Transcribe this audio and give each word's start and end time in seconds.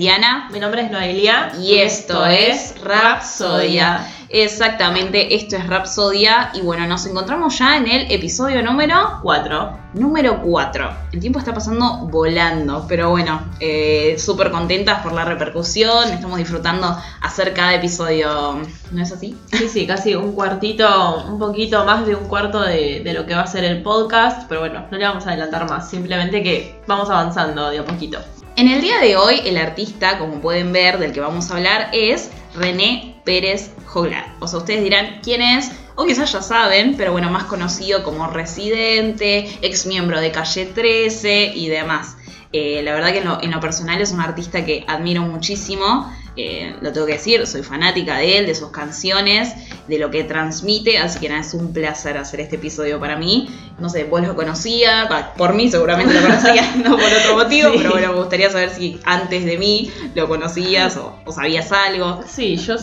Diana. 0.00 0.48
Mi 0.50 0.58
nombre 0.58 0.80
es 0.80 0.90
Noelia. 0.90 1.52
Y 1.60 1.76
esto 1.76 2.24
es 2.24 2.74
Rapsodia. 2.82 4.06
Exactamente, 4.30 5.34
esto 5.34 5.56
es 5.56 5.66
Rapsodia. 5.66 6.52
Y 6.54 6.62
bueno, 6.62 6.86
nos 6.86 7.04
encontramos 7.04 7.58
ya 7.58 7.76
en 7.76 7.86
el 7.86 8.10
episodio 8.10 8.62
número 8.62 9.18
4. 9.22 9.78
Número 9.92 10.40
4. 10.40 10.90
El 11.12 11.20
tiempo 11.20 11.38
está 11.38 11.52
pasando 11.52 12.08
volando, 12.10 12.86
pero 12.88 13.10
bueno, 13.10 13.42
eh, 13.60 14.16
súper 14.18 14.50
contentas 14.50 15.02
por 15.02 15.12
la 15.12 15.26
repercusión. 15.26 16.10
Estamos 16.10 16.38
disfrutando 16.38 16.96
hacer 17.20 17.52
cada 17.52 17.74
episodio. 17.74 18.62
¿No 18.92 19.02
es 19.02 19.12
así? 19.12 19.36
Sí, 19.52 19.68
sí, 19.68 19.86
casi 19.86 20.14
un 20.14 20.32
cuartito, 20.32 21.24
un 21.26 21.38
poquito 21.38 21.84
más 21.84 22.06
de 22.06 22.14
un 22.14 22.26
cuarto 22.26 22.62
de, 22.62 23.02
de 23.04 23.12
lo 23.12 23.26
que 23.26 23.34
va 23.34 23.42
a 23.42 23.46
ser 23.46 23.64
el 23.64 23.82
podcast. 23.82 24.48
Pero 24.48 24.60
bueno, 24.60 24.86
no 24.90 24.96
le 24.96 25.04
vamos 25.04 25.26
a 25.26 25.30
adelantar 25.32 25.68
más. 25.68 25.90
Simplemente 25.90 26.42
que 26.42 26.80
vamos 26.86 27.10
avanzando 27.10 27.68
de 27.68 27.80
a 27.80 27.84
poquito. 27.84 28.18
En 28.60 28.68
el 28.68 28.82
día 28.82 28.98
de 28.98 29.16
hoy, 29.16 29.40
el 29.46 29.56
artista, 29.56 30.18
como 30.18 30.42
pueden 30.42 30.70
ver, 30.70 30.98
del 30.98 31.12
que 31.12 31.20
vamos 31.20 31.50
a 31.50 31.56
hablar 31.56 31.88
es 31.94 32.30
René 32.54 33.18
Pérez 33.24 33.70
Joglar. 33.86 34.34
O 34.38 34.46
sea, 34.46 34.58
ustedes 34.58 34.84
dirán 34.84 35.20
quién 35.22 35.40
es, 35.40 35.70
o 35.94 36.04
quizás 36.04 36.30
ya 36.30 36.42
saben, 36.42 36.94
pero 36.98 37.12
bueno, 37.12 37.30
más 37.30 37.44
conocido 37.44 38.04
como 38.04 38.26
Residente, 38.26 39.48
ex 39.62 39.86
miembro 39.86 40.20
de 40.20 40.30
Calle 40.30 40.66
13 40.66 41.52
y 41.54 41.68
demás. 41.68 42.18
Eh, 42.52 42.82
la 42.82 42.92
verdad 42.92 43.12
que 43.12 43.20
en 43.20 43.24
lo, 43.24 43.42
en 43.42 43.50
lo 43.50 43.60
personal 43.60 43.98
es 44.02 44.12
un 44.12 44.20
artista 44.20 44.62
que 44.62 44.84
admiro 44.86 45.22
muchísimo. 45.22 46.14
Eh, 46.42 46.74
lo 46.80 46.90
tengo 46.90 47.06
que 47.06 47.14
decir, 47.14 47.46
soy 47.46 47.62
fanática 47.62 48.16
de 48.16 48.38
él, 48.38 48.46
de 48.46 48.54
sus 48.54 48.70
canciones, 48.70 49.52
de 49.88 49.98
lo 49.98 50.10
que 50.10 50.24
transmite, 50.24 50.96
así 50.96 51.18
que 51.18 51.28
nada, 51.28 51.42
es 51.42 51.52
un 51.52 51.70
placer 51.72 52.16
hacer 52.16 52.40
este 52.40 52.56
episodio 52.56 52.98
para 52.98 53.16
mí. 53.16 53.50
No 53.78 53.90
sé, 53.90 54.04
vos 54.04 54.22
lo 54.22 54.34
conocías, 54.34 55.06
por 55.36 55.52
mí 55.52 55.70
seguramente 55.70 56.14
lo 56.14 56.22
conocías, 56.22 56.76
no 56.84 56.96
por 56.96 57.12
otro 57.12 57.36
motivo, 57.36 57.72
pero 57.76 57.90
bueno, 57.90 58.08
me 58.12 58.18
gustaría 58.20 58.48
saber 58.48 58.70
si 58.70 58.98
antes 59.04 59.44
de 59.44 59.58
mí 59.58 59.90
lo 60.14 60.28
conocías 60.28 60.96
o, 60.96 61.30
sabías 61.30 61.70
algo. 61.72 62.22
Sí, 62.26 62.56
yo 62.56 62.76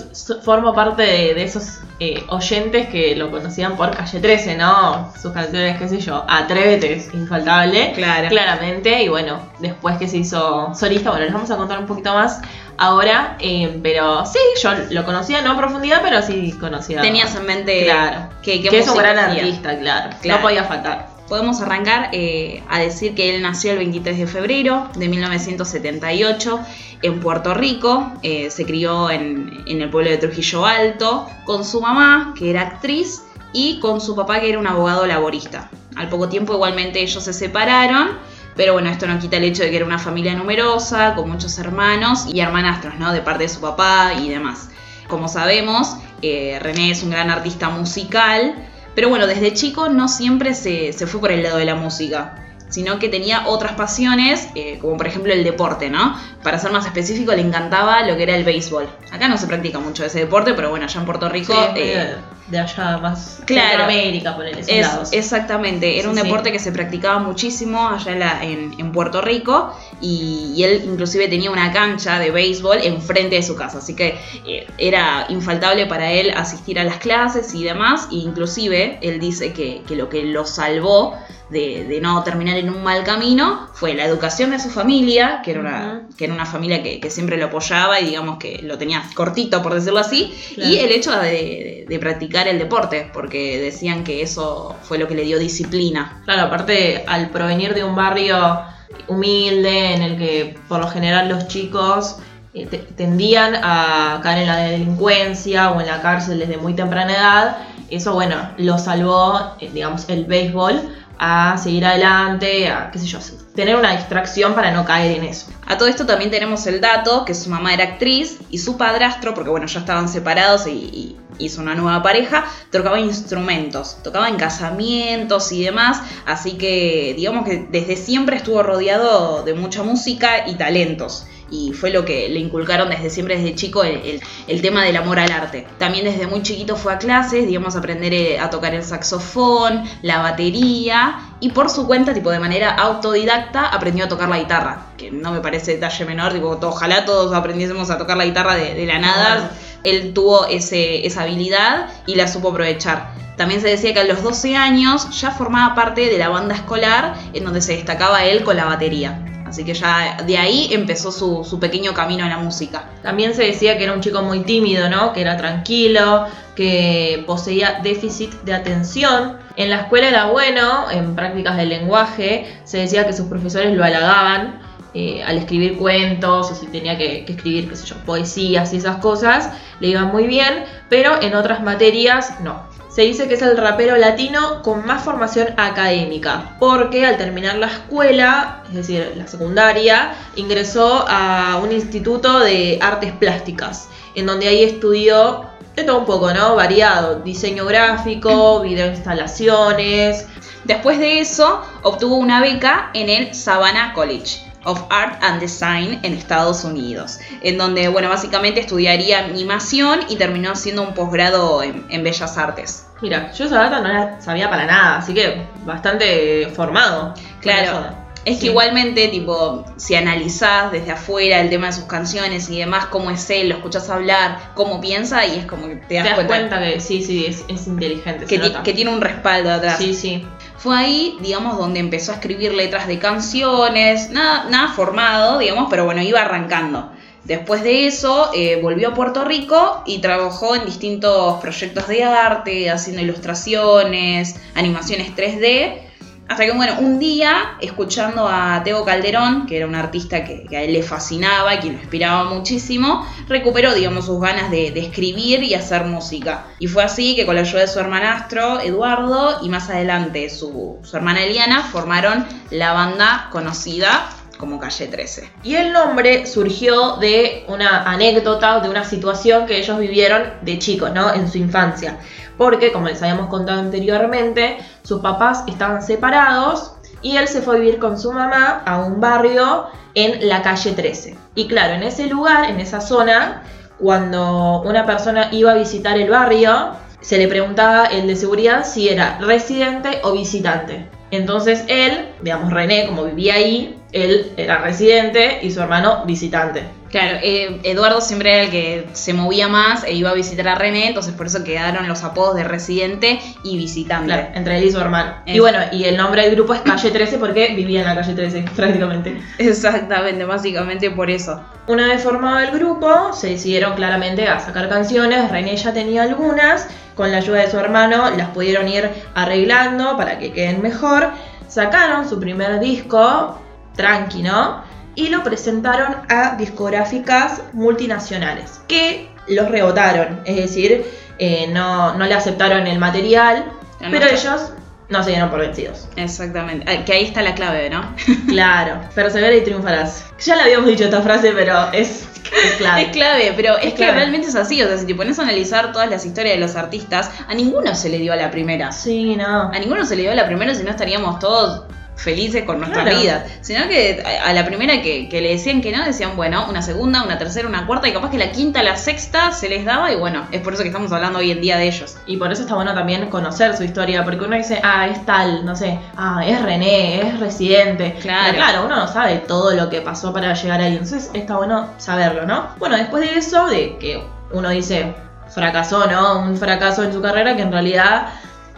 formo 0.44 0.76
parte 0.76 1.02
de, 1.02 1.44
esos 1.44 1.80
eh, 2.00 2.24
oyentes 2.28 2.90
que 2.90 3.16
lo 3.16 3.32
conocían 3.32 3.76
por 3.76 3.96
Calle 3.96 4.20
13, 4.20 4.56
¿no? 4.56 5.12
Sus 5.20 5.32
canciones, 5.32 5.80
qué 5.80 5.90
sé 5.90 6.00
yo, 6.00 6.24
Atrévete, 6.28 6.94
es 6.94 7.14
infaltable, 7.14 7.94
claro. 7.96 8.30
claramente, 8.30 9.02
y 9.02 9.08
bueno, 9.08 9.40
después 9.60 9.98
que 9.98 10.08
se 10.08 10.18
hizo 10.18 10.76
solista, 10.76 11.10
bueno, 11.10 11.26
les 11.26 11.34
vamos 11.34 11.50
a 11.50 11.58
contar 11.58 11.80
un 11.80 11.88
poquito 11.88 12.14
más 12.14 12.40
ahora, 12.78 13.38
eh, 13.40 13.80
pero 13.82 14.26
sí, 14.26 14.40
yo 14.62 14.72
lo 14.92 15.06
conocía, 15.06 15.42
no 15.42 15.52
a 15.52 15.58
profundidad, 15.58 16.02
pero 16.04 16.22
sí 16.22 16.54
conocía. 16.60 17.02
Tenías 17.02 17.36
en 17.36 17.46
mente 17.46 17.84
claro, 17.86 18.30
que, 18.42 18.62
que, 18.62 18.78
es 18.78 18.88
un 18.88 18.98
gran 18.98 19.18
artista, 19.18 19.78
claro, 19.80 20.16
no 20.24 20.42
podía 20.42 20.64
faltar. 20.64 21.10
Podemos 21.28 21.62
arrancar 21.62 22.10
eh, 22.14 22.64
a 22.70 22.80
decir 22.80 23.14
que 23.14 23.36
él 23.36 23.42
nació 23.42 23.74
el 23.74 23.80
23 23.80 24.18
de 24.18 24.28
febrero 24.28 24.88
de 24.96 25.10
1978 25.10 26.60
en 27.02 27.20
Puerto 27.20 27.54
Rico, 27.54 28.12
eh, 28.24 28.50
se 28.50 28.66
crió 28.66 29.10
en, 29.10 29.64
en 29.68 29.82
el 29.82 29.90
pueblo 29.90 30.10
de 30.10 30.18
Trujillo 30.18 30.66
Alto 30.66 31.28
con 31.46 31.66
su 31.66 31.82
mamá, 31.82 32.34
que 32.38 32.50
era 32.50 32.62
actriz, 32.62 33.24
y 33.54 33.80
con 33.80 34.00
su 34.02 34.16
papá, 34.16 34.40
que 34.40 34.50
era 34.50 34.60
un 34.60 34.68
abogado 34.68 35.06
laborista. 35.06 35.70
Al 35.96 36.10
poco 36.10 36.30
tiempo 36.30 36.54
igualmente 36.54 37.02
ellos 37.02 37.24
se 37.24 37.34
separaron 37.34 38.10
pero 38.58 38.74
bueno, 38.74 38.90
esto 38.90 39.08
no 39.08 39.20
quita 39.20 39.38
el 39.38 39.46
hecho 39.46 39.64
de 39.64 39.70
que 39.70 39.78
era 39.78 39.86
una 39.86 40.00
familia 40.00 40.34
numerosa, 40.34 41.16
con 41.16 41.30
muchos 41.30 41.58
hermanos 41.60 42.26
y 42.28 42.40
hermanastros, 42.42 42.96
¿no? 43.00 43.14
De 43.14 43.22
parte 43.22 43.44
de 43.44 43.50
su 43.50 43.62
papá 43.62 44.14
y 44.20 44.30
demás. 44.30 44.70
Como 45.08 45.30
sabemos, 45.30 45.96
eh, 46.22 46.60
René 46.62 46.92
es 46.92 47.04
un 47.04 47.12
gran 47.12 47.30
artista 47.30 47.70
musical, 47.70 48.56
pero 48.96 49.10
bueno, 49.10 49.28
desde 49.28 49.54
chico 49.54 49.88
no 49.88 50.08
siempre 50.08 50.56
se, 50.56 50.92
se 50.92 51.08
fue 51.08 51.22
por 51.22 51.32
el 51.32 51.44
lado 51.44 51.58
de 51.58 51.66
la 51.66 51.76
música 51.76 52.44
sino 52.70 53.00
que 53.00 53.10
tenía 53.10 53.48
otras 53.48 53.74
pasiones, 53.74 54.50
eh, 54.56 54.78
como 54.82 54.98
por 54.98 55.08
ejemplo 55.08 55.32
el 55.32 55.44
deporte, 55.44 55.90
¿no? 55.90 56.18
Para 56.44 56.60
ser 56.60 56.72
más 56.72 56.86
específico, 56.86 57.34
le 57.34 57.42
encantaba 57.42 58.04
lo 58.04 58.18
que 58.18 58.24
era 58.24 58.36
el 58.36 58.44
béisbol. 58.44 58.88
Acá 59.12 59.28
no 59.28 59.38
se 59.38 59.48
practica 59.48 59.80
mucho 59.80 60.04
ese 60.04 60.20
deporte, 60.20 60.54
pero 60.54 60.70
bueno, 60.70 60.86
allá 60.86 61.00
en 61.00 61.06
Puerto 61.06 61.30
Rico... 61.30 61.54
Eh, 61.76 62.16
de 62.48 62.60
allá 62.60 62.98
más 62.98 63.42
claro, 63.46 63.84
América, 63.84 64.36
por 64.36 64.46
esos 64.46 64.68
es, 64.70 65.14
Exactamente, 65.14 66.00
era 66.00 66.10
un 66.10 66.16
deporte 66.16 66.52
que 66.52 66.60
se 66.60 66.72
practicaba 66.72 67.20
muchísimo 67.20 67.90
allá 67.90 68.42
en, 68.44 68.92
Puerto 68.92 69.22
Rico 69.22 69.78
y, 70.02 70.64
él 70.64 70.84
inclusive 70.86 71.28
tenía 71.28 71.52
una 71.52 71.72
cancha 71.72 72.20
de 72.20 72.32
béisbol 72.32 72.80
enfrente 72.84 73.36
de 73.36 73.44
su 73.44 73.56
casa, 73.56 73.80
así 73.80 73.96
que 73.96 74.18
eh, 74.48 74.66
era 74.78 75.26
infaltable 75.30 75.86
para 75.86 76.12
él 76.12 76.32
asistir 76.36 76.80
a 76.80 76.84
las 76.84 76.98
clases 76.98 77.54
y 77.54 77.64
demás, 77.64 78.08
e 78.12 78.16
inclusive 78.16 78.98
él 79.02 79.20
dice 79.20 79.54
que, 79.54 79.82
que 79.88 79.96
lo 79.96 80.10
que 80.10 80.24
lo 80.24 80.46
salvó 80.46 81.16
de, 81.50 82.00
no 82.02 82.24
terminar 82.24 82.58
en 82.58 82.70
un 82.70 82.84
mal 82.84 83.04
camino 83.04 83.70
fue 83.74 83.94
la 83.94 84.06
educación 84.06 84.52
de 84.52 84.60
su 84.60 84.70
familia, 84.70 85.42
que 85.44 85.52
era 85.52 85.60
una, 85.62 86.08
que 86.18 86.26
era 86.26 86.34
una 86.34 86.46
familia 86.46 86.84
que, 86.84 87.08
siempre 87.10 87.38
lo 87.38 87.46
apoyaba 87.46 88.02
y 88.02 88.06
digamos 88.06 88.38
que 88.38 88.60
lo 88.64 88.78
tenía 88.78 89.02
cortito, 89.16 89.64
por 89.64 89.74
decirlo 89.74 90.00
así, 90.00 90.34
y 90.58 90.78
el 90.78 90.92
hecho 90.92 91.12
de, 91.12 91.98
practicar 92.02 92.37
el 92.46 92.60
deporte, 92.60 93.10
porque 93.14 93.58
decían 93.60 94.04
que 94.04 94.22
eso 94.22 94.76
fue 94.84 94.98
lo 94.98 95.08
que 95.08 95.16
le 95.16 95.24
dio 95.24 95.40
disciplina. 95.40 96.22
Claro, 96.26 96.44
aparte 96.44 97.06
al 97.08 97.30
provenir 97.30 97.74
de 97.74 97.86
un 97.86 97.96
barrio 97.96 98.60
humilde 99.08 99.94
en 99.94 100.02
el 100.02 100.18
que 100.18 100.60
por 100.68 100.82
lo 100.82 100.88
general 100.90 101.30
los 101.30 101.48
chicos 101.48 102.18
eh, 102.54 102.66
tendían 102.96 103.56
a 103.56 104.20
caer 104.22 104.40
en 104.40 104.48
la 104.48 104.58
delincuencia 104.58 105.72
o 105.72 105.80
en 105.80 105.88
la 105.88 106.02
cárcel 106.02 106.40
desde 106.40 106.58
muy 106.58 106.74
temprana 106.74 107.14
edad, 107.14 107.58
eso 107.90 108.14
bueno, 108.14 108.36
lo 108.58 108.78
salvó, 108.78 109.56
eh, 109.60 109.70
digamos, 109.74 110.10
el 110.10 110.26
béisbol 110.26 110.82
a 111.20 111.58
seguir 111.58 111.86
adelante, 111.86 112.70
a 112.70 112.92
qué 112.92 113.00
sé 113.00 113.08
yo, 113.08 113.20
tener 113.56 113.76
una 113.76 113.92
distracción 113.94 114.54
para 114.54 114.72
no 114.72 114.86
caer 114.86 115.18
en 115.18 115.24
eso. 115.24 115.48
A 115.66 115.78
todo 115.78 115.88
esto 115.88 116.06
también 116.06 116.30
tenemos 116.30 116.68
el 116.68 116.80
dato 116.80 117.26
que 117.26 117.34
su 117.34 117.50
mamá 117.50 117.74
era 117.74 117.84
actriz 117.86 118.40
y 118.50 118.60
su 118.60 118.78
padrastro, 118.78 119.34
porque 119.34 119.50
bueno, 119.50 119.66
ya 119.66 119.80
estaban 119.80 120.10
separados 120.10 120.68
y, 120.68 121.18
hizo 121.40 121.62
una 121.62 121.76
nueva 121.76 122.02
pareja, 122.04 122.46
tocaba 122.72 123.00
instrumentos, 123.00 123.98
tocaba 124.04 124.30
en 124.30 124.36
casamientos 124.38 125.52
y 125.52 125.64
demás, 125.64 126.02
así 126.26 126.58
que 126.58 127.14
digamos 127.16 127.46
que 127.46 127.68
desde 127.70 127.96
siempre 127.96 128.38
estuvo 128.38 128.64
rodeado 128.64 129.44
de 129.44 129.54
mucha 129.54 129.84
música 129.84 130.48
y 130.48 130.56
talentos 130.56 131.28
y 131.50 131.74
fue 131.74 131.92
lo 131.92 132.06
que 132.06 132.30
le 132.30 132.40
inculcaron 132.40 132.90
desde 132.90 133.10
siempre, 133.10 133.38
desde 133.38 133.56
chico, 133.56 133.84
el, 133.84 134.22
tema 134.62 134.84
del 134.84 134.98
amor 134.98 135.20
al 135.20 135.32
arte. 135.32 135.66
También 135.78 136.06
desde 136.06 136.28
muy 136.28 136.42
chiquito 136.42 136.76
fue 136.76 136.94
a 136.94 136.98
clases, 136.98 137.48
digamos, 137.48 137.76
aprender 137.76 138.14
eh, 138.14 138.40
a 138.40 138.50
tocar 138.50 138.74
el 138.74 138.84
saxofón, 138.84 139.84
la 140.02 140.22
batería 140.22 141.20
y 141.40 141.50
por 141.50 141.70
su 141.70 141.88
cuenta, 141.88 142.14
tipo 142.14 142.32
de 142.32 142.40
manera 142.40 142.72
autodidacta, 142.76 143.68
aprendió 143.68 144.06
a 144.06 144.08
tocar 144.08 144.30
la 144.30 144.40
guitarra, 144.40 144.88
que 144.98 145.12
no 145.12 145.32
me 145.32 145.40
parece 145.40 145.74
detalle 145.74 146.06
menor, 146.06 146.34
tipo, 146.34 146.58
ojalá 146.62 147.06
todos 147.06 147.34
aprendiésemos 147.34 147.90
a 147.90 147.98
tocar 147.98 148.18
la 148.18 148.26
guitarra 148.26 148.56
de, 148.56 148.86
la 148.86 149.00
nada. 149.00 149.52
Él 149.90 150.14
tuvo 150.14 150.46
esa 150.48 151.22
habilidad 151.22 151.88
y 152.06 152.16
la 152.16 152.28
supo 152.28 152.50
aprovechar. 152.50 153.12
También 153.38 153.62
se 153.62 153.68
decía 153.68 153.94
que 153.94 154.00
a 154.00 154.04
los 154.04 154.24
12 154.24 154.56
años 154.56 155.22
ya 155.22 155.32
formaba 155.32 155.76
parte 155.76 156.10
de 156.10 156.18
la 156.18 156.30
banda 156.30 156.56
escolar 156.56 157.16
en 157.34 157.44
donde 157.44 157.62
se 157.62 157.74
destacaba 157.74 158.26
él 158.26 158.44
con 158.44 158.58
la 158.58 158.66
batería. 158.66 159.24
Así 159.48 159.64
que 159.64 159.74
ya 159.74 160.18
de 160.26 160.38
ahí 160.38 160.70
empezó 160.72 161.12
su, 161.12 161.60
pequeño 161.60 161.94
camino 161.94 162.24
en 162.24 162.32
la 162.32 162.38
música. 162.38 162.84
También 163.02 163.34
se 163.34 163.44
decía 163.44 163.78
que 163.78 163.86
era 163.86 163.94
un 163.94 164.02
chico 164.02 164.22
muy 164.22 164.42
tímido, 164.42 164.90
¿no? 164.90 165.14
Que 165.14 165.22
era 165.22 165.38
tranquilo, 165.38 166.26
que 166.56 167.24
poseía 167.26 167.80
déficit 167.82 168.34
de 168.42 168.54
atención. 168.54 169.38
En 169.56 169.70
la 169.70 169.82
escuela 169.82 170.10
era 170.10 170.26
bueno, 170.26 170.92
en 170.92 171.16
prácticas 171.16 171.56
del 171.56 171.70
lenguaje, 171.70 172.60
se 172.66 172.80
decía 172.80 173.08
que 173.08 173.14
sus 173.14 173.28
profesores 173.28 173.74
lo 173.74 173.86
halagaban 173.86 174.60
eh, 174.94 175.24
al 175.24 175.38
escribir 175.38 175.78
cuentos 175.78 176.52
o 176.52 176.56
si 176.56 176.68
tenía 176.68 176.98
que, 176.98 177.26
escribir, 177.28 177.70
qué 177.70 177.76
sé 177.76 177.86
yo, 177.88 177.96
poesías 178.06 178.74
y 178.74 178.78
esas 178.78 178.98
cosas, 178.98 179.52
le 179.80 179.90
iban 179.90 180.08
muy 180.08 180.28
bien, 180.28 180.66
pero 180.90 181.22
en 181.22 181.36
otras 181.36 181.62
materias 181.62 182.40
no 182.42 182.78
se 182.98 183.04
dice 183.04 183.28
que 183.28 183.36
es 183.36 183.44
el 183.44 183.56
rapero 183.58 183.96
latino 183.96 184.64
con 184.64 184.84
más 184.84 185.04
formación 185.04 185.50
académica, 185.58 186.56
porque 186.58 187.06
al 187.06 187.16
terminar 187.18 187.58
la 187.58 187.68
escuela, 187.68 188.64
es 188.70 188.74
decir, 188.74 189.14
la 189.16 189.28
secundaria, 189.28 190.16
ingresó 190.36 191.06
a 191.08 191.60
un 191.62 191.72
instituto 191.72 192.40
de 192.40 192.80
artes 192.82 193.12
plásticas, 193.12 193.88
en 194.16 194.26
donde 194.26 194.48
ahí 194.48 194.64
estudió 194.64 195.46
de 195.76 195.84
todo 195.84 196.00
un 196.00 196.06
poco, 196.06 196.34
¿no? 196.34 196.56
Variado, 196.56 197.20
diseño 197.20 197.66
gráfico, 197.66 198.62
videoinstalaciones. 198.62 200.26
Después 200.64 200.98
de 200.98 201.20
eso, 201.20 201.62
obtuvo 201.84 202.16
una 202.16 202.42
beca 202.42 202.90
en 202.96 203.10
el 203.10 203.36
Savannah 203.36 203.94
College 203.94 204.47
of 204.64 204.84
Art 204.90 205.22
and 205.22 205.40
Design 205.40 206.00
en 206.04 206.14
Estados 206.14 206.64
Unidos, 206.64 207.20
en 207.42 207.58
donde, 207.58 207.88
bueno, 207.88 208.10
básicamente 208.10 208.60
estudiaría 208.60 209.20
animación 209.20 210.02
y 210.10 210.16
terminó 210.16 210.52
haciendo 210.52 210.84
un 210.84 210.94
posgrado 210.94 211.64
en, 211.64 212.04
Bellas 212.04 212.38
Artes. 212.38 212.88
Mira, 213.02 213.32
yo 213.34 213.46
esa 213.46 213.58
data 213.58 213.82
no 213.82 213.88
la 213.88 214.22
sabía 214.22 214.50
para 214.50 214.66
nada, 214.66 214.98
así 214.98 215.14
que 215.14 215.44
bastante 215.66 216.48
formado. 216.56 217.14
Claro. 217.42 218.08
Es 218.28 218.40
que 218.40 218.48
igualmente, 218.48 219.08
tipo, 219.08 219.64
si 219.78 219.96
analizás 219.96 220.70
desde 220.74 220.92
afuera 220.92 221.40
el 221.40 221.50
tema 221.50 221.68
de 221.68 221.74
sus 221.74 221.86
canciones 221.86 222.50
y 222.50 222.60
demás, 222.60 222.88
cómo 222.88 223.10
es 223.10 223.30
él, 223.30 223.48
lo 223.48 223.56
escuchás 223.56 223.90
hablar, 223.90 224.52
cómo 224.54 224.82
piensa, 224.82 225.26
y 225.26 225.40
es 225.40 225.46
como 225.46 225.68
que 225.68 225.78
te 225.78 225.96
das, 225.96 226.04
te 226.04 226.10
das 226.10 226.26
cuenta, 226.26 226.60
que 226.60 226.82
sí, 226.82 227.02
sí, 227.02 227.26
es, 227.26 227.68
inteligente. 227.68 228.26
Que, 228.26 228.52
que, 228.64 228.74
tiene 228.74 228.92
un 228.92 229.00
respaldo 229.00 229.50
atrás. 229.50 229.78
Sí, 229.78 229.94
sí. 229.94 230.28
Fue 230.58 230.76
ahí, 230.76 231.18
digamos, 231.22 231.58
donde 231.58 231.80
empezó 231.80 232.12
a 232.12 232.16
escribir 232.16 232.54
letras 232.54 232.88
de 232.88 232.98
canciones, 233.00 234.10
nada, 234.10 234.46
nada 234.50 234.74
formado, 234.74 235.38
digamos, 235.38 235.68
pero 235.70 235.86
bueno, 235.86 236.02
iba 236.02 236.22
arrancando. 236.22 236.92
Después 237.24 237.62
de 237.62 237.88
eso, 237.88 238.32
eh, 238.34 238.60
volvió 238.62 238.90
a 238.90 238.94
Puerto 238.94 239.26
Rico 239.26 239.84
y 239.86 240.00
trabajó 240.00 240.56
en 240.56 240.66
distintos 240.66 241.42
proyectos 241.42 241.88
de 241.88 242.04
arte, 242.04 242.70
haciendo 242.70 243.02
ilustraciones, 243.02 244.38
animaciones 244.56 245.14
3D. 245.14 245.87
Hasta 246.28 246.46
que, 246.46 246.52
bueno, 246.52 246.74
un 246.80 247.00
día, 247.00 247.58
escuchando 247.62 248.28
a 248.28 248.62
Teo 248.64 248.84
Calderón, 248.84 249.46
que 249.46 249.58
era 249.58 249.66
un 249.66 249.76
artista 249.76 250.26
que, 250.26 250.46
a 250.56 250.62
él 250.62 250.74
le 250.74 250.84
fascinaba 250.84 251.56
y 251.56 251.60
que 251.60 251.68
lo 251.68 251.74
inspiraba 251.74 252.26
muchísimo, 252.26 253.08
recuperó, 253.28 253.74
digamos, 253.74 254.06
sus 254.06 254.20
ganas 254.20 254.52
de, 254.52 254.68
escribir 254.78 255.44
y 255.44 255.54
hacer 255.54 255.86
música. 255.86 256.46
Y 256.60 256.68
fue 256.68 256.84
así 256.84 257.16
que 257.16 257.26
con 257.26 257.36
la 257.36 257.42
ayuda 257.42 257.62
de 257.62 257.68
su 257.68 257.80
hermanastro, 257.80 258.60
Eduardo, 258.60 259.40
y 259.42 259.50
más 259.50 259.70
adelante 259.70 260.30
su 260.30 260.80
hermana 260.94 261.24
Eliana, 261.24 261.64
formaron 261.64 262.26
la 262.52 262.74
banda 262.74 263.30
conocida 263.32 264.10
como 264.38 264.60
Calle 264.60 264.88
13. 264.88 265.32
Y 265.44 265.56
el 265.56 265.74
nombre 265.74 266.26
surgió 266.26 266.98
de 266.98 267.46
una 267.48 267.84
anécdota, 267.84 268.60
de 268.60 268.70
una 268.70 268.84
situación 268.84 269.46
que 269.46 269.58
ellos 269.58 269.78
vivieron 269.80 270.24
de 270.42 270.60
chicos, 270.60 270.92
¿no? 270.94 271.14
En 271.14 271.30
su 271.30 271.38
infancia. 271.38 271.98
Porque, 272.38 272.72
como 272.72 272.88
les 272.88 273.02
habíamos 273.02 273.28
contado 273.28 273.60
anteriormente, 273.60 274.58
sus 274.84 275.02
papás 275.02 275.44
estaban 275.48 275.82
separados 275.82 276.74
y 277.02 277.18
él 277.18 277.28
se 277.28 277.42
fue 277.42 277.56
a 277.56 277.60
vivir 277.60 277.80
con 277.80 278.00
su 278.00 278.12
mamá 278.12 278.64
a 278.66 278.80
un 278.80 279.00
barrio 279.00 279.66
en 279.96 280.28
la 280.28 280.42
calle 280.42 280.72
13. 280.72 281.16
Y 281.36 281.48
claro, 281.48 281.74
en 281.74 281.84
ese 281.84 282.08
lugar, 282.08 282.50
en 282.50 282.60
esa 282.60 282.82
zona, 282.82 283.44
cuando 283.80 284.62
una 284.62 284.86
persona 284.86 285.30
iba 285.32 285.52
a 285.52 285.56
visitar 285.56 285.98
el 285.98 286.10
barrio, 286.10 286.72
se 287.02 287.18
le 287.18 287.28
preguntaba 287.28 287.86
el 287.86 288.08
de 288.08 288.16
seguridad 288.16 288.66
si 288.66 288.90
era 288.90 289.18
residente 289.20 290.00
o 290.04 290.12
visitante. 290.14 290.90
Entonces 291.12 291.64
él, 291.68 292.10
digamos 292.22 292.52
René, 292.52 292.86
como 292.88 293.06
vivía 293.06 293.36
ahí, 293.36 293.78
él 293.92 294.32
era 294.38 294.60
residente 294.60 295.40
y 295.42 295.52
su 295.52 295.62
hermano 295.62 296.04
visitante. 296.06 296.64
Claro, 296.90 297.18
eh, 297.22 297.60
Eduardo 297.64 298.00
siempre 298.00 298.34
era 298.34 298.44
el 298.44 298.52
que 298.52 298.88
se 298.94 299.14
movía 299.14 299.48
más 299.48 299.84
e 299.84 299.94
iba 299.94 300.10
a 300.10 300.14
visitar 300.14 300.48
a 300.48 300.56
René, 300.56 300.88
entonces 300.88 301.14
por 301.14 301.28
eso 301.28 301.44
quedaron 301.44 301.88
los 301.88 302.04
apodos 302.04 302.36
de 302.36 302.44
residente 302.44 303.20
y 303.44 303.58
visitante. 303.58 304.08
Claro, 304.08 304.28
entre 304.34 304.58
él 304.58 304.66
y 304.66 304.72
su 304.72 304.80
hermano. 304.80 305.16
Y 305.26 305.40
bueno, 305.40 305.60
y 305.72 305.84
el 305.84 305.98
nombre 305.98 306.24
del 306.24 306.36
grupo 306.36 306.54
es 306.54 306.62
Calle 306.62 306.92
13 306.92 307.18
porque 307.18 307.54
vivía 307.56 307.82
en 307.82 307.88
la 307.88 307.96
calle 307.96 308.14
13, 308.14 308.46
prácticamente. 308.56 309.22
Exactamente, 309.38 310.24
básicamente 310.24 310.90
por 310.92 311.10
eso. 311.10 311.42
Una 311.68 311.88
vez 311.88 312.04
formado 312.04 312.40
el 312.40 312.52
grupo, 312.52 313.12
se 313.14 313.32
decidieron 313.32 313.74
claramente 313.74 314.28
a 314.28 314.40
sacar 314.40 314.70
canciones, 314.70 315.30
René 315.30 315.58
ya 315.58 315.74
tenía 315.74 316.04
algunas, 316.04 316.70
con 316.98 317.12
la 317.12 317.18
ayuda 317.18 317.42
de 317.42 317.52
su 317.52 317.58
hermano 317.58 318.10
las 318.10 318.30
pudieron 318.30 318.68
ir 318.68 318.90
arreglando 319.14 319.96
para 319.96 320.18
que 320.18 320.34
queden 320.34 320.62
mejor. 320.62 321.12
Sacaron 321.48 322.10
su 322.10 322.20
primer 322.20 322.60
disco, 322.60 323.40
tranqui, 323.76 324.24
¿no? 324.24 324.64
Y 324.96 325.10
lo 325.10 325.24
presentaron 325.24 325.96
a 326.10 326.36
discográficas 326.36 327.44
multinacionales 327.54 328.60
que 328.68 329.10
los 329.28 329.48
rebotaron, 329.50 330.22
es 330.26 330.38
decir, 330.38 330.86
eh, 331.20 331.48
no, 331.54 331.94
no, 331.94 332.06
le 332.06 332.14
aceptaron 332.14 332.66
el 332.66 332.80
material, 332.80 333.46
pero 333.80 334.08
ellos 334.08 334.52
no 334.90 335.04
se 335.04 335.12
dieron 335.12 335.30
por 335.30 335.40
vencidos. 335.40 335.88
Exactamente, 335.96 336.66
ah, 336.70 336.86
que 336.86 336.94
ahí 336.94 337.06
está 337.06 337.22
la 337.22 337.36
clave, 337.36 337.70
¿no? 337.70 337.94
claro, 338.28 338.82
persevera 338.96 339.36
y 339.36 339.44
triunfarás. 339.44 340.06
Ya 340.20 340.36
le 340.36 340.44
habíamos 340.44 340.68
dicho 340.70 340.86
esta 340.86 341.02
frase, 341.02 341.32
pero 341.34 341.72
es, 341.74 342.08
es 342.44 342.52
clave. 342.58 342.84
es 342.84 342.88
clave, 342.90 343.34
pero 343.36 343.58
es, 343.58 343.74
que 343.74 343.92
realmente 343.92 344.28
es 344.28 344.36
así, 344.36 344.62
o 344.62 344.68
sea, 344.68 344.78
si 344.78 344.86
te 344.86 344.96
pones 344.96 345.20
a 345.20 345.24
analizar 345.24 345.72
todas 345.72 345.90
las 345.90 346.06
historias 346.06 346.36
de 346.36 346.42
los 346.42 346.56
artistas, 346.56 347.12
a 347.28 347.34
ninguno 347.34 347.76
se 347.76 347.90
le 347.90 348.00
dio 348.00 348.14
a 348.14 348.16
la 348.16 348.32
primera. 348.32 348.72
Sí, 348.72 349.16
no. 349.16 349.52
A 349.52 349.60
ninguno 349.60 349.86
se 349.86 349.96
le 349.96 350.04
dio 350.04 350.12
a 350.12 350.16
la 350.16 350.26
primera, 350.26 350.56
si 350.56 350.64
no 350.64 350.72
estaríamos 350.72 351.20
todos 351.20 351.64
felices 351.98 352.44
con 352.44 352.60
nuestra 352.60 352.84
vida, 352.84 353.26
sino 353.42 353.68
que 353.68 354.04
a 354.24 354.32
la 354.32 354.46
primera 354.46 354.82
que, 354.82 355.10
le 355.12 355.30
decían 355.30 355.62
que 355.62 355.72
no, 355.72 355.84
decían, 355.84 356.16
bueno, 356.16 356.46
una 356.48 356.62
segunda, 356.62 357.04
una 357.04 357.18
tercera, 357.18 357.48
una 357.48 357.66
cuarta, 357.66 357.88
y 357.88 357.94
capaz 357.94 358.12
que 358.12 358.18
la 358.18 358.32
quinta, 358.32 358.64
la 358.64 358.78
sexta 358.78 359.32
se 359.32 359.50
les 359.50 359.66
daba, 359.66 359.92
y 359.92 359.96
bueno, 359.96 360.28
es 360.32 360.42
por 360.42 360.54
eso 360.54 360.62
que 360.62 360.70
estamos 360.70 360.92
hablando 360.92 361.20
hoy 361.20 361.32
en 361.32 361.42
día 361.42 361.58
de 361.58 361.68
ellos. 361.68 361.98
Y 362.06 362.18
por 362.18 362.32
eso 362.32 362.44
está 362.44 362.56
bueno 362.56 362.74
también 362.74 363.10
conocer 363.10 363.58
su 363.58 363.64
historia, 363.64 364.06
porque 364.06 364.26
uno 364.26 364.36
dice, 364.36 364.62
ah, 364.64 364.88
es 364.88 365.06
tal, 365.06 365.44
no 365.44 365.56
sé, 365.56 365.80
ah, 365.98 366.24
es 366.26 366.42
René, 366.42 367.08
es 367.08 367.20
residente. 367.20 367.96
Claro. 368.00 368.36
claro, 368.36 368.66
uno 368.66 368.76
no 368.76 368.88
sabe 368.88 369.18
todo 369.28 369.54
lo 369.54 369.70
que 369.70 369.82
pasó 369.82 370.14
para 370.14 370.34
llegar 370.34 370.62
ahí, 370.62 370.74
entonces 370.74 371.10
está 371.14 371.36
bueno 371.36 371.72
saberlo, 371.78 372.26
¿no? 372.26 372.50
Bueno, 372.60 372.78
después 372.78 373.04
de 373.04 373.18
eso, 373.18 373.48
de 373.48 373.78
que 373.78 374.04
uno 374.32 374.50
dice, 374.50 374.94
fracasó, 375.30 375.88
¿no? 375.88 376.20
Un 376.20 376.38
fracaso 376.38 376.84
en 376.84 376.94
su 376.94 377.02
carrera 377.02 377.36
que 377.36 377.42
en 377.42 377.52
realidad 377.52 378.10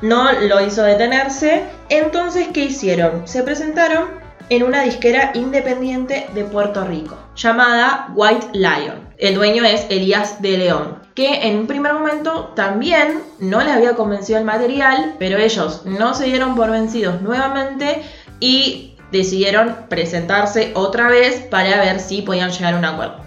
no 0.01 0.31
lo 0.31 0.65
hizo 0.65 0.83
detenerse. 0.83 1.63
Entonces, 1.89 2.47
¿qué 2.53 2.65
hicieron? 2.65 3.27
Se 3.27 3.43
presentaron 3.43 4.09
en 4.49 4.63
una 4.63 4.83
disquera 4.83 5.31
independiente 5.35 6.27
de 6.33 6.43
Puerto 6.43 6.83
Rico, 6.83 7.17
llamada 7.35 8.09
White 8.15 8.47
Lion. 8.53 9.09
El 9.17 9.35
dueño 9.35 9.63
es 9.63 9.85
Elías 9.89 10.41
de 10.41 10.57
León, 10.57 10.99
que 11.13 11.47
en 11.47 11.59
un 11.59 11.67
primer 11.67 11.93
momento 11.93 12.53
también 12.55 13.21
no 13.39 13.61
les 13.61 13.73
había 13.73 13.95
convencido 13.95 14.39
el 14.39 14.45
material, 14.45 15.15
pero 15.19 15.37
ellos 15.37 15.83
no 15.85 16.13
se 16.13 16.25
dieron 16.25 16.55
por 16.55 16.71
vencidos 16.71 17.21
nuevamente 17.21 18.01
y 18.39 18.95
decidieron 19.11 19.75
presentarse 19.89 20.71
otra 20.75 21.09
vez 21.09 21.41
para 21.49 21.81
ver 21.81 21.99
si 21.99 22.21
podían 22.21 22.51
llegar 22.51 22.73
a 22.73 22.77
un 22.77 22.85
acuerdo. 22.85 23.17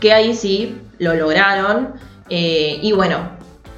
Que 0.00 0.12
ahí 0.12 0.34
sí 0.34 0.80
lo 0.98 1.14
lograron. 1.14 1.94
Eh, 2.28 2.78
y 2.82 2.92
bueno. 2.92 3.32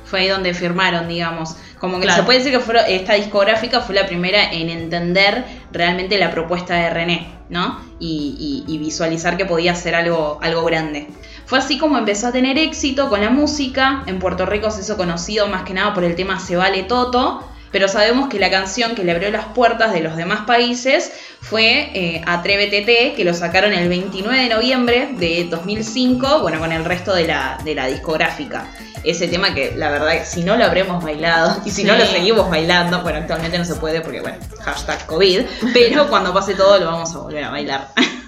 Fue 0.04 0.20
ahí 0.20 0.28
donde 0.28 0.54
firmaron, 0.54 1.08
digamos. 1.08 1.56
Como 1.78 2.00
que 2.00 2.10
se 2.10 2.22
puede 2.22 2.38
decir 2.38 2.52
que 2.52 2.60
fue, 2.60 2.94
esta 2.94 3.14
discográfica 3.14 3.80
fue 3.80 3.94
la 3.94 4.06
primera 4.06 4.50
en 4.50 4.70
entender 4.70 5.44
realmente 5.72 6.18
la 6.18 6.30
propuesta 6.30 6.74
de 6.74 6.90
René, 6.90 7.28
¿no? 7.50 7.80
Y, 7.98 8.64
visualizar 8.80 9.36
que 9.36 9.44
podía 9.44 9.74
ser 9.74 9.94
algo, 9.94 10.38
algo 10.42 10.64
grande. 10.64 11.08
Fue 11.44 11.58
así 11.58 11.78
como 11.78 11.98
empezó 11.98 12.28
a 12.28 12.32
tener 12.32 12.58
éxito 12.58 13.08
con 13.08 13.20
la 13.20 13.30
música. 13.30 14.04
En 14.06 14.18
Puerto 14.18 14.46
Rico 14.46 14.70
se 14.70 14.80
hizo 14.80 14.96
conocido 14.96 15.48
más 15.48 15.62
que 15.62 15.74
nada 15.74 15.92
por 15.92 16.04
el 16.04 16.16
tema 16.16 16.40
Se 16.40 16.56
Vale 16.56 16.82
Toto. 16.84 17.44
Pero 17.72 17.88
sabemos 17.88 18.28
que 18.28 18.38
la 18.38 18.50
canción 18.50 18.94
que 18.94 19.04
le 19.04 19.12
abrió 19.12 19.30
las 19.30 19.46
puertas 19.46 19.92
de 19.92 20.00
los 20.00 20.16
demás 20.16 20.42
países 20.46 21.12
fue 21.40 21.90
eh, 21.94 22.22
Atrévete, 22.26 23.14
que 23.14 23.24
lo 23.24 23.34
sacaron 23.34 23.72
el 23.72 23.88
29 23.88 24.42
de 24.42 24.48
noviembre 24.48 25.08
de 25.12 25.46
2005, 25.50 26.40
bueno, 26.40 26.58
con 26.58 26.72
el 26.72 26.84
resto 26.84 27.14
de 27.14 27.26
la, 27.26 27.58
de 27.64 27.74
la 27.74 27.86
discográfica 27.86 28.66
ese 29.06 29.28
tema 29.28 29.54
que 29.54 29.72
la 29.76 29.88
verdad 29.88 30.14
si 30.24 30.42
no 30.42 30.56
lo 30.56 30.64
habremos 30.64 31.02
bailado 31.02 31.62
y 31.64 31.70
si 31.70 31.84
no 31.84 31.96
lo 31.96 32.04
seguimos 32.04 32.50
bailando, 32.50 33.02
bueno, 33.02 33.20
actualmente 33.20 33.56
no 33.56 33.64
se 33.64 33.76
puede 33.76 34.00
porque 34.00 34.20
bueno, 34.20 34.38
hashtag 34.60 35.06
COVID, 35.06 35.42
pero 35.72 36.08
cuando 36.08 36.34
pase 36.34 36.54
todo 36.54 36.78
lo 36.78 36.86
vamos 36.86 37.14
a 37.14 37.18
volver 37.18 37.44
a 37.44 37.50
bailar. 37.50 37.88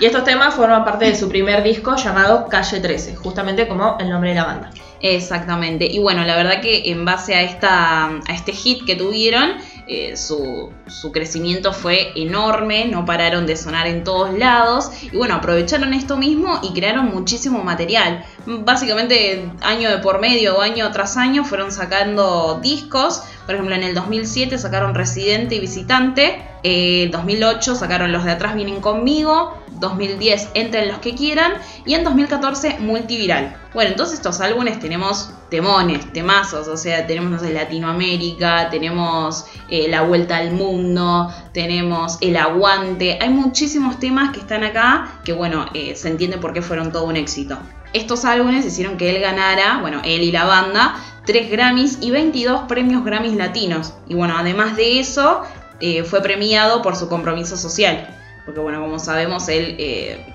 Y 0.00 0.06
estos 0.06 0.24
temas 0.24 0.54
forman 0.54 0.84
parte 0.84 1.06
de 1.06 1.16
su 1.16 1.28
primer 1.28 1.62
disco 1.62 1.96
llamado 1.96 2.48
Calle 2.48 2.80
13, 2.80 3.16
justamente 3.16 3.66
como 3.66 3.96
el 3.98 4.08
nombre 4.08 4.30
de 4.30 4.36
la 4.36 4.44
banda. 4.44 4.70
Exactamente. 5.00 5.84
Y 5.84 5.98
bueno, 5.98 6.24
la 6.24 6.36
verdad 6.36 6.60
que 6.62 6.90
en 6.90 7.04
base 7.04 7.34
a, 7.34 7.42
esta, 7.42 8.06
a 8.06 8.32
este 8.32 8.52
hit 8.52 8.86
que 8.86 8.96
tuvieron, 8.96 9.58
eh, 9.86 10.16
su, 10.16 10.72
crecimiento 11.12 11.74
fue 11.74 12.12
enorme, 12.16 12.86
no 12.86 13.04
pararon 13.04 13.44
de 13.44 13.54
sonar 13.54 13.86
en 13.86 14.02
todos 14.02 14.32
lados 14.32 14.90
y 15.02 15.14
bueno, 15.14 15.34
aprovecharon 15.34 15.92
esto 15.92 16.16
mismo 16.16 16.58
y 16.62 16.72
crearon 16.72 17.10
muchísimo 17.10 17.62
material. 17.62 18.24
Básicamente 18.46 19.46
año 19.60 19.90
de 19.90 19.98
por 19.98 20.20
medio 20.20 20.56
o 20.56 20.62
año 20.62 20.90
tras 20.90 21.18
año 21.18 21.44
fueron 21.44 21.70
sacando 21.70 22.60
discos, 22.62 23.22
por 23.46 23.54
ejemplo 23.54 23.74
en 23.74 23.82
el 23.82 23.94
2007 23.94 24.58
sacaron 24.58 24.94
Residente 24.94 25.54
y 25.54 25.60
Visitante, 25.60 26.42
en 26.62 27.10
2008 27.10 27.74
sacaron 27.74 28.10
Los 28.10 28.24
de 28.24 28.32
atrás 28.32 28.54
vienen 28.54 28.80
conmigo, 28.80 29.54
2010 29.72 30.50
Entren 30.54 30.88
los 30.88 30.98
que 30.98 31.14
quieran 31.14 31.52
y 31.84 31.94
en 31.94 32.04
2014 32.04 32.78
Multiviral. 32.80 33.56
Bueno, 33.74 33.90
entonces 33.90 34.16
estos 34.16 34.40
álbumes 34.40 34.78
tenemos 34.80 35.30
temones, 35.50 36.12
temazos, 36.12 36.68
o 36.68 36.76
sea, 36.76 37.06
tenemos, 37.06 37.30
no 37.30 37.38
sé, 37.38 37.52
Latinoamérica, 37.52 38.70
tenemos 38.70 39.46
eh, 39.68 39.88
La 39.88 40.02
Vuelta 40.02 40.36
al 40.36 40.52
Mundo, 40.52 41.32
tenemos 41.52 42.18
El 42.20 42.36
Aguante, 42.36 43.18
hay 43.20 43.28
muchísimos 43.28 43.98
temas 43.98 44.32
que 44.32 44.40
están 44.40 44.64
acá 44.64 45.20
que, 45.24 45.32
bueno, 45.32 45.66
eh, 45.74 45.94
se 45.96 46.08
entiende 46.08 46.38
por 46.38 46.52
qué 46.52 46.62
fueron 46.62 46.92
todo 46.92 47.04
un 47.04 47.16
éxito. 47.16 47.58
Estos 47.94 48.26
álbumes 48.26 48.66
hicieron 48.66 48.98
que 48.98 49.16
él 49.16 49.22
ganara, 49.22 49.78
bueno, 49.80 50.02
él 50.04 50.22
y 50.22 50.30
la 50.30 50.44
banda, 50.44 50.96
3 51.24 51.50
Grammys 51.50 51.98
y 52.02 52.10
22 52.10 52.64
premios 52.68 53.04
Grammys 53.04 53.34
latinos. 53.34 53.94
Y 54.06 54.14
bueno, 54.14 54.34
además 54.36 54.76
de 54.76 55.00
eso, 55.00 55.42
eh, 55.80 56.04
fue 56.04 56.20
premiado 56.20 56.82
por 56.82 56.96
su 56.96 57.08
compromiso 57.08 57.56
social. 57.56 58.08
Porque 58.44 58.60
bueno, 58.60 58.82
como 58.82 58.98
sabemos, 58.98 59.48
él 59.48 59.76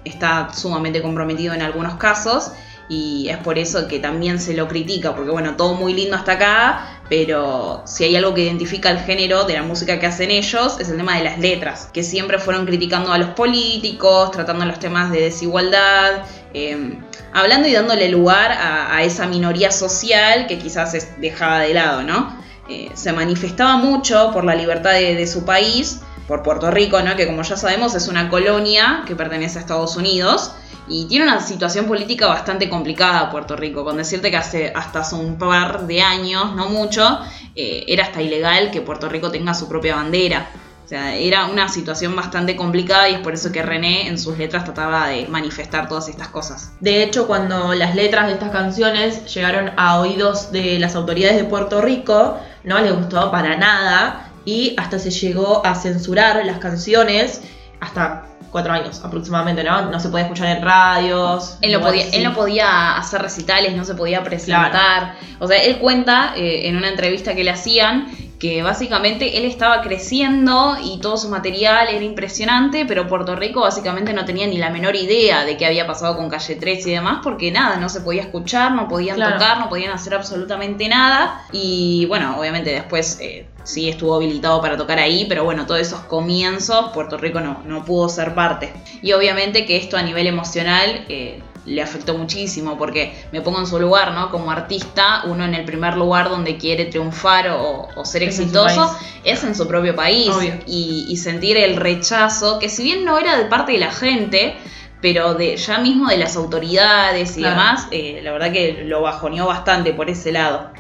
está 0.04 0.52
sumamente 0.52 1.00
comprometido 1.04 1.54
en 1.54 1.62
algunos 1.62 1.94
casos 1.96 2.54
y 2.90 3.30
es 3.30 3.38
por 3.38 3.60
eso 3.60 3.88
que 3.88 4.00
también 4.00 4.40
se 4.40 4.56
lo 4.56 4.68
critica, 4.68 5.16
porque 5.16 5.30
bueno, 5.30 5.56
todo 5.56 5.76
muy 5.76 5.94
lindo 5.94 6.16
hasta 6.16 6.34
acá, 6.34 7.02
pero 7.08 7.84
si 7.86 8.04
hay 8.04 8.16
algo 8.16 8.34
que 8.34 8.42
identifica 8.42 8.90
el 8.90 9.00
género 9.00 9.44
de 9.44 9.54
la 9.54 9.62
música 9.62 10.00
que 10.00 10.08
hacen 10.08 10.32
ellos, 10.32 10.80
es 10.80 10.90
el 10.90 10.98
tema 10.98 11.16
de 11.18 11.24
las 11.24 11.40
letras, 11.40 11.90
que 11.94 12.02
siempre 12.02 12.40
fueron 12.40 12.66
criticando 12.66 13.14
a 13.14 13.20
los 13.20 13.30
políticos, 13.30 14.32
tratando 14.32 14.66
los 14.66 14.80
temas 14.80 15.12
de 15.12 15.22
desigualdad, 15.22 16.24
em, 16.54 17.02
hablando 17.34 17.68
y 17.68 17.74
dándole 17.74 18.10
lugar 18.10 18.52
a, 18.52 19.04
esa 19.04 19.28
minoría 19.28 19.72
social 19.72 20.48
que 20.48 20.60
quizás 20.60 20.94
es 20.94 21.20
dejada 21.22 21.60
de 21.60 21.74
lado, 21.74 22.04
¿no? 22.04 22.40
eh, 22.70 22.92
se 22.94 23.12
manifestaba 23.14 23.78
mucho 23.78 24.32
por 24.32 24.46
la 24.46 24.56
libertad 24.56 24.92
de, 24.92 25.28
su 25.28 25.44
país, 25.44 26.02
por 26.28 26.44
Puerto 26.44 26.70
Rico, 26.70 27.02
¿no? 27.02 27.16
que 27.16 27.26
como 27.26 27.42
ya 27.42 27.58
sabemos 27.58 27.96
es 27.96 28.08
una 28.08 28.30
colonia 28.30 29.04
que 29.08 29.16
pertenece 29.16 29.58
a 29.58 29.62
Estados 29.62 29.98
Unidos. 29.98 30.52
Y 30.88 31.06
tiene 31.06 31.26
una 31.26 31.40
situación 31.40 31.86
política 31.86 32.26
bastante 32.26 32.68
complicada 32.68 33.30
Puerto 33.30 33.56
Rico, 33.56 33.84
con 33.84 33.98
decirte 33.98 34.32
que 34.32 34.38
hace, 34.38 34.74
hasta 34.76 35.02
hace 35.02 35.16
un 35.16 35.38
par 35.38 35.86
de 35.86 36.02
años, 36.02 36.56
no 36.56 36.68
mucho, 36.70 37.20
eh, 37.56 37.86
era 37.88 38.06
hasta 38.06 38.24
ilegal 38.24 38.72
que 38.72 38.82
Puerto 38.82 39.08
Rico 39.08 39.30
tenga 39.30 39.54
su 39.54 39.68
propia 39.68 39.96
bandera. 39.96 40.50
O 40.90 40.92
sea, 40.92 41.16
era 41.16 41.46
una 41.46 41.70
situación 41.70 42.16
bastante 42.16 42.56
complicada 42.56 43.08
y 43.10 43.14
es 43.14 43.20
por 43.20 43.36
eso 43.36 43.52
que 43.52 43.62
René 43.62 44.08
en 44.08 44.18
sus 44.18 44.40
letras 44.40 44.64
trataba 44.64 45.10
de 45.10 45.28
manifestar 45.28 45.88
todas 45.88 46.10
estas 46.10 46.30
cosas. 46.30 46.72
De 46.80 47.04
hecho, 47.04 47.28
cuando 47.28 47.76
las 47.76 47.94
letras 47.94 48.26
de 48.26 48.34
estas 48.34 48.50
canciones 48.50 49.32
llegaron 49.32 49.70
a 49.78 50.00
oídos 50.00 50.52
de 50.52 50.80
las 50.80 50.96
autoridades 50.96 51.38
de 51.38 51.44
Puerto 51.44 51.80
Rico, 51.80 52.40
no 52.64 52.80
les 52.80 52.92
gustó 52.92 53.30
para 53.30 53.56
nada 53.56 54.32
y 54.46 54.74
hasta 54.78 54.98
se 54.98 55.12
llegó 55.12 55.64
a 55.64 55.76
censurar 55.76 56.44
las 56.44 56.58
canciones 56.58 57.44
hasta 57.82 58.26
cuatro 58.50 58.74
años 58.74 59.02
aproximadamente, 59.04 59.64
¿no? 59.64 59.92
No 59.92 60.00
se 60.00 60.10
podía 60.10 60.24
escuchar 60.24 60.58
en 60.58 60.64
radios. 60.64 61.60
Él 61.62 61.72
no, 61.72 61.82
podía, 61.82 62.10
él 62.10 62.24
no 62.24 62.34
podía 62.34 62.98
hacer 62.98 63.22
recitales, 63.22 63.76
no 63.76 63.86
se 63.86 63.94
podía 63.94 64.24
presentar. 64.24 65.18
O 65.38 65.48
sea, 65.48 65.62
él 65.62 65.78
cuenta 65.78 66.34
eh, 66.36 66.68
en 66.68 66.78
una 66.78 66.90
entrevista 66.90 67.36
que 67.36 67.44
le 67.44 67.52
hacían 67.52 68.08
que 68.40 68.64
básicamente 68.64 69.38
él 69.38 69.44
estaba 69.44 69.82
creciendo 69.82 70.78
y 70.82 71.00
todo 71.02 71.18
su 71.18 71.28
material 71.28 71.90
era 71.90 72.04
impresionante, 72.06 72.86
pero 72.86 73.06
Puerto 73.06 73.36
Rico 73.36 73.62
básicamente 73.62 74.14
no 74.14 74.24
tenía 74.24 74.48
ni 74.48 74.58
la 74.58 74.70
menor 74.70 74.96
idea 74.96 75.44
de 75.44 75.58
qué 75.58 75.66
había 75.66 75.86
pasado 75.86 76.16
con 76.16 76.30
Calle 76.30 76.56
3 76.56 76.88
y 76.88 76.92
demás, 76.92 77.20
porque 77.22 77.52
nada, 77.52 77.76
no 77.76 77.90
se 77.90 78.00
podía 78.00 78.22
escuchar, 78.22 78.72
no 78.72 78.88
podían 78.88 79.18
tocar, 79.18 79.60
no 79.60 79.68
podían 79.68 79.92
hacer 79.92 80.14
absolutamente 80.14 80.88
nada. 80.88 81.46
Y 81.52 82.06
bueno, 82.06 82.40
obviamente 82.40 82.70
después 82.72 83.20
eh, 83.20 83.46
sí 83.64 83.90
estuvo 83.90 84.16
habilitado 84.16 84.62
para 84.62 84.78
tocar 84.78 85.00
ahí, 85.00 85.26
pero 85.28 85.44
bueno, 85.44 85.66
todos 85.66 85.82
esos 85.82 86.00
comienzos 86.02 86.92
Puerto 86.94 87.18
Rico 87.18 87.42
no, 87.42 87.62
no 87.66 87.84
pudo 87.84 88.08
ser 88.08 88.34
parte. 88.36 88.72
Y 89.02 89.12
obviamente 89.12 89.66
que 89.66 89.76
esto 89.76 89.98
a 89.98 90.02
nivel 90.02 90.28
emocional... 90.28 91.06
Eh, 91.10 91.42
le 91.70 91.82
afectó 91.82 92.18
muchísimo 92.18 92.78
porque 92.78 93.14
me 93.32 93.42
pongo 93.42 93.60
en 93.60 93.68
su 93.68 93.80
lugar, 93.80 94.14
¿no? 94.14 94.32
Como 94.32 94.52
artista, 94.52 95.24
uno 95.26 95.46
en 95.46 95.54
el 95.54 95.66
primer 95.66 95.96
lugar 95.96 96.30
donde 96.30 96.58
quiere 96.58 96.86
triunfar 96.86 97.50
o, 97.50 97.88
ser 98.04 98.24
exitoso 98.24 98.96
es 99.24 99.44
en 99.44 99.54
su 99.54 99.68
propio 99.68 99.96
país 99.96 100.32
y, 100.66 101.16
sentir 101.18 101.58
el 101.58 101.76
rechazo, 101.76 102.60
que 102.60 102.70
si 102.70 102.84
bien 102.84 103.04
no 103.06 103.20
era 103.20 103.38
de 103.38 103.46
parte 103.46 103.74
de 103.74 103.78
la 103.78 103.92
gente, 103.92 104.56
pero 105.02 105.34
de 105.34 105.58
ya 105.58 105.78
mismo 105.80 106.08
de 106.08 106.18
las 106.18 106.36
autoridades 106.36 107.38
y 107.38 107.44
demás, 107.44 107.88
eh, 107.92 108.22
la 108.24 108.32
verdad 108.32 108.52
que 108.52 108.84
lo 108.86 109.02
bajoneó 109.02 109.46
bastante 109.46 109.94
por 109.94 110.10
ese 110.10 110.32
lado. 110.32 110.72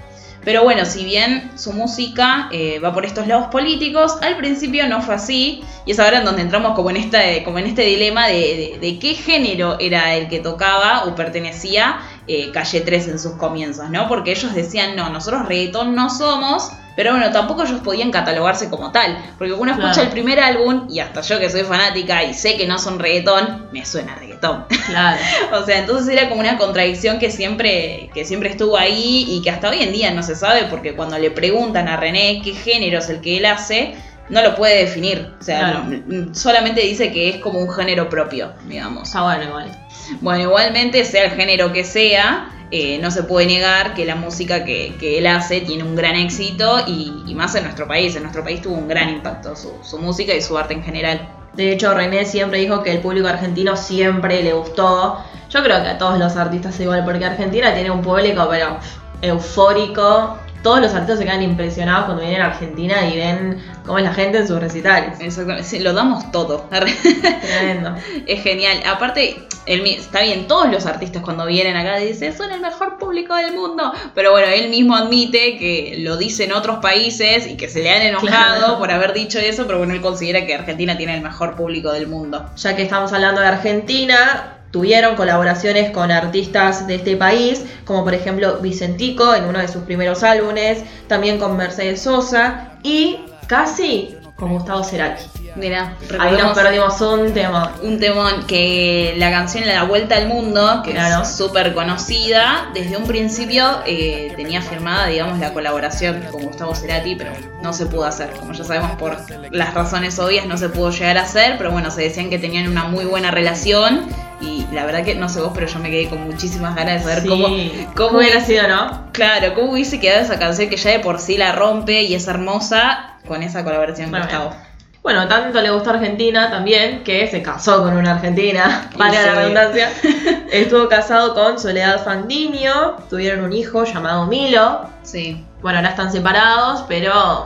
Pero 0.43 0.63
bueno, 0.63 0.85
si 0.85 1.03
bien 1.03 1.51
su 1.55 1.73
música 1.73 2.49
eh, 2.51 2.79
va 2.79 2.93
por 2.93 3.05
estos 3.05 3.27
lados 3.27 3.47
políticos, 3.47 4.17
al 4.21 4.37
principio 4.37 4.87
no 4.87 5.01
fue 5.01 5.15
así. 5.15 5.63
Y 5.85 5.91
es 5.91 5.99
ahora 5.99 6.19
en 6.19 6.25
donde 6.25 6.41
entramos 6.41 6.75
como 6.75 6.89
en, 6.91 7.09
como 7.43 7.59
en 7.59 7.65
este 7.65 7.83
dilema 7.83 8.27
de, 8.27 8.97
qué 9.01 9.13
género 9.15 9.77
era 9.79 10.15
el 10.15 10.29
que 10.29 10.39
tocaba 10.39 11.05
o 11.05 11.15
pertenecía 11.15 11.99
eh, 12.27 12.51
Calle 12.51 12.81
3 12.81 13.07
en 13.09 13.19
sus 13.19 13.33
comienzos, 13.33 13.89
¿no? 13.89 14.07
Porque 14.07 14.31
ellos 14.31 14.53
decían, 14.53 14.95
no, 14.95 15.09
nosotros 15.09 15.47
reggaetón 15.47 15.95
no 15.95 16.09
somos, 16.09 16.71
pero 16.99 17.11
bueno, 17.11 17.31
tampoco 17.31 17.63
ellos 17.63 17.79
podían 17.79 18.11
catalogarse 18.11 18.69
como 18.69 18.91
tal. 18.91 19.17
Porque 19.37 19.53
uno 19.53 19.71
escucha 19.71 20.01
el 20.01 20.09
primer 20.09 20.37
álbum, 20.37 20.85
y 20.89 20.99
hasta 20.99 21.21
yo 21.21 21.39
que 21.39 21.49
soy 21.49 21.63
fanática 21.63 22.25
y 22.25 22.33
sé 22.33 22.57
que 22.57 22.67
no 22.67 22.77
son 22.77 22.99
reggaetón, 22.99 23.69
me 23.71 23.85
suena 23.85 24.15
reggaetón. 24.15 24.65
Claro. 24.85 25.17
o 25.53 25.65
sea, 25.65 25.79
entonces 25.79 26.09
era 26.09 26.27
como 26.27 26.41
una 26.41 26.57
contradicción 26.57 27.17
que 27.17 27.31
siempre, 27.31 28.09
que 28.13 28.25
siempre 28.25 28.49
estuvo 28.49 28.77
ahí 28.77 29.25
y 29.29 29.41
que 29.41 29.49
hasta 29.49 29.69
hoy 29.69 29.81
en 29.81 29.93
día 29.93 30.11
no 30.11 30.23
se 30.23 30.35
sabe, 30.35 30.65
porque 30.65 30.93
cuando 30.93 31.17
le 31.17 31.31
preguntan 31.31 31.87
a 31.87 31.95
René 31.95 32.41
qué 32.43 32.51
género 32.51 32.99
es 32.99 33.07
el 33.07 33.21
que 33.21 33.37
él 33.37 33.45
hace, 33.45 33.95
no 34.27 34.41
lo 34.41 34.55
puede 34.55 34.79
definir. 34.79 35.31
O 35.39 35.41
sea, 35.41 35.89
solamente 36.33 36.81
dice 36.81 37.13
que 37.13 37.29
es 37.29 37.37
como 37.37 37.59
un 37.59 37.71
género 37.71 38.09
propio, 38.09 38.51
digamos. 38.67 39.15
Ah, 39.15 39.23
bueno, 39.23 39.45
igual. 39.45 39.87
Bueno, 40.19 40.43
igualmente, 40.43 41.05
sea 41.05 41.23
el 41.23 41.31
género 41.31 41.71
que 41.71 41.85
sea, 41.85 42.49
eh, 42.71 42.99
no 42.99 43.09
se 43.09 43.23
puede 43.23 43.47
negar 43.47 43.95
que 43.95 44.05
la 44.05 44.15
música 44.15 44.63
que, 44.63 44.95
él 45.01 45.25
hace 45.25 45.61
tiene 45.61 45.83
un 45.83 45.95
gran 45.95 46.15
éxito 46.15 46.79
y, 46.85 47.33
más 47.33 47.55
en 47.55 47.63
nuestro 47.63 47.87
país. 47.87 48.15
En 48.15 48.23
nuestro 48.23 48.43
país 48.43 48.61
tuvo 48.61 48.75
un 48.75 48.87
gran 48.87 49.09
impacto 49.09 49.55
su, 49.55 49.97
música 49.97 50.33
y 50.33 50.41
su 50.41 50.57
arte 50.57 50.73
en 50.73 50.83
general. 50.83 51.27
De 51.53 51.71
hecho, 51.71 51.93
René 51.93 52.25
siempre 52.25 52.59
dijo 52.59 52.83
que 52.83 52.91
el 52.91 52.99
público 52.99 53.27
argentino 53.27 53.75
siempre 53.75 54.43
le 54.43 54.53
gustó. 54.53 55.17
Yo 55.49 55.63
creo 55.63 55.81
que 55.81 55.89
a 55.89 55.97
todos 55.97 56.19
los 56.19 56.35
artistas 56.35 56.79
igual, 56.79 57.03
porque 57.05 57.25
Argentina 57.25 57.73
tiene 57.73 57.89
un 57.89 58.01
público, 58.01 58.47
pero 58.49 58.77
eufórico, 59.21 60.37
todos 60.61 60.81
los 60.81 60.93
artistas 60.93 61.19
se 61.19 61.25
quedan 61.25 61.41
impresionados 61.41 62.05
cuando 62.05 62.23
vienen 62.23 62.41
a 62.41 62.47
Argentina 62.47 63.07
y 63.07 63.17
ven 63.17 63.57
cómo 63.85 63.97
es 63.97 64.03
la 64.03 64.13
gente 64.13 64.39
en 64.39 64.47
sus 64.47 64.59
recitales. 64.59 65.19
Exactamente, 65.19 65.79
lo 65.79 65.93
damos 65.93 66.31
todo. 66.31 66.69
Tremendo. 66.69 67.95
es 68.27 68.43
genial. 68.43 68.81
Aparte, 68.85 69.47
está 69.65 70.21
bien, 70.21 70.47
todos 70.47 70.69
los 70.69 70.85
artistas 70.85 71.21
cuando 71.23 71.45
vienen 71.45 71.75
acá 71.75 71.97
dicen, 71.97 72.35
son 72.35 72.51
el 72.51 72.59
mejor 72.59 72.97
público 72.97 73.35
del 73.35 73.53
mundo. 73.53 73.93
Pero 74.13 74.31
bueno, 74.31 74.47
él 74.47 74.69
mismo 74.69 74.95
admite 74.95 75.57
que 75.57 75.95
lo 75.99 76.17
dice 76.17 76.45
en 76.45 76.53
otros 76.53 76.79
países 76.79 77.47
y 77.47 77.55
que 77.55 77.69
se 77.69 77.81
le 77.81 77.91
han 77.91 78.01
enojado 78.01 78.77
por 78.77 78.91
haber 78.91 79.13
dicho 79.13 79.39
eso, 79.39 79.65
pero 79.65 79.77
bueno, 79.77 79.93
él 79.93 80.01
considera 80.01 80.45
que 80.45 80.55
Argentina 80.55 80.97
tiene 80.97 81.15
el 81.15 81.21
mejor 81.21 81.55
público 81.55 81.91
del 81.91 82.07
mundo. 82.07 82.49
Ya 82.57 82.75
que 82.75 82.83
estamos 82.83 83.13
hablando 83.13 83.41
de 83.41 83.47
Argentina, 83.47 84.58
tuvieron 84.71 85.15
colaboraciones 85.15 85.91
con 85.91 86.11
artistas 86.11 86.87
de 86.87 86.95
este 86.95 87.17
país, 87.17 87.65
como 87.85 88.03
por 88.03 88.13
ejemplo 88.13 88.59
Vicentico 88.59 89.33
en 89.33 89.45
uno 89.45 89.59
de 89.59 89.67
sus 89.67 89.83
primeros 89.83 90.23
álbumes, 90.23 90.83
también 91.07 91.39
con 91.39 91.57
Mercedes 91.57 92.01
Sosa 92.01 92.73
y 92.83 93.19
casi 93.47 94.15
con 94.35 94.53
Gustavo 94.53 94.83
Cerati. 94.83 95.23
Mira, 95.55 95.95
ahí 96.19 96.37
nos 96.37 96.57
perdimos 96.57 97.01
un 97.01 97.33
tema. 97.33 97.75
Un 97.81 97.99
temón 97.99 98.45
que 98.47 99.13
la 99.17 99.29
canción 99.29 99.67
La 99.67 99.83
Vuelta 99.83 100.15
al 100.15 100.27
Mundo, 100.27 100.81
que 100.85 100.91
es 100.91 101.35
súper 101.35 101.73
conocida, 101.73 102.69
desde 102.73 102.95
un 102.95 103.05
principio 103.05 103.65
eh, 103.85 104.31
tenía 104.37 104.61
firmada, 104.61 105.07
digamos, 105.07 105.39
la 105.39 105.53
colaboración 105.53 106.23
con 106.31 106.43
Gustavo 106.43 106.73
Cerati, 106.73 107.15
pero 107.15 107.31
no 107.61 107.73
se 107.73 107.87
pudo 107.87 108.05
hacer. 108.05 108.29
Como 108.31 108.53
ya 108.53 108.63
sabemos, 108.63 108.91
por 108.97 109.17
las 109.51 109.73
razones 109.73 110.17
obvias 110.19 110.45
no 110.45 110.57
se 110.57 110.69
pudo 110.69 110.91
llegar 110.91 111.17
a 111.17 111.23
hacer, 111.23 111.55
pero 111.57 111.71
bueno, 111.71 111.91
se 111.91 112.03
decían 112.03 112.29
que 112.29 112.39
tenían 112.39 112.69
una 112.69 112.85
muy 112.85 113.05
buena 113.05 113.31
relación 113.31 114.07
y 114.41 114.65
la 114.71 114.85
verdad 114.85 115.03
que 115.03 115.15
no 115.15 115.29
sé 115.29 115.41
vos, 115.41 115.51
pero 115.53 115.67
yo 115.67 115.79
me 115.79 115.89
quedé 115.89 116.09
con 116.09 116.23
muchísimas 116.25 116.75
ganas 116.75 117.03
de 117.03 117.09
saber 117.11 117.27
cómo, 117.27 117.47
cómo 117.95 118.19
hubiera 118.19 118.41
sido, 118.41 118.67
¿no? 118.67 119.11
Claro, 119.11 119.53
cómo 119.53 119.73
hubiese 119.73 119.99
quedado 119.99 120.21
esa 120.21 120.39
canción 120.39 120.69
que 120.69 120.77
ya 120.77 120.91
de 120.91 120.99
por 120.99 121.19
sí 121.19 121.37
la 121.37 121.51
rompe 121.51 122.03
y 122.03 122.15
es 122.15 122.27
hermosa 122.27 123.17
con 123.27 123.43
esa 123.43 123.63
colaboración 123.63 124.11
con 124.11 124.21
Gustavo. 124.21 124.53
Bueno, 125.01 125.27
tanto 125.27 125.61
le 125.61 125.71
gustó 125.71 125.91
a 125.91 125.93
Argentina 125.93 126.49
también 126.49 127.03
que 127.03 127.25
se 127.27 127.41
casó 127.41 127.81
con 127.83 127.95
una 127.95 128.15
argentina, 128.15 128.89
para 128.97 129.25
la 129.25 129.35
redundancia. 129.35 129.89
Estuvo 130.51 130.89
casado 130.89 131.33
con 131.33 131.59
Soledad 131.59 132.03
Fandiño, 132.03 132.97
tuvieron 133.09 133.45
un 133.45 133.53
hijo 133.53 133.85
llamado 133.85 134.27
Milo. 134.27 134.89
Sí. 135.03 135.45
Bueno, 135.61 135.79
ahora 135.79 135.89
están 135.89 136.11
separados, 136.11 136.83
pero 136.87 137.45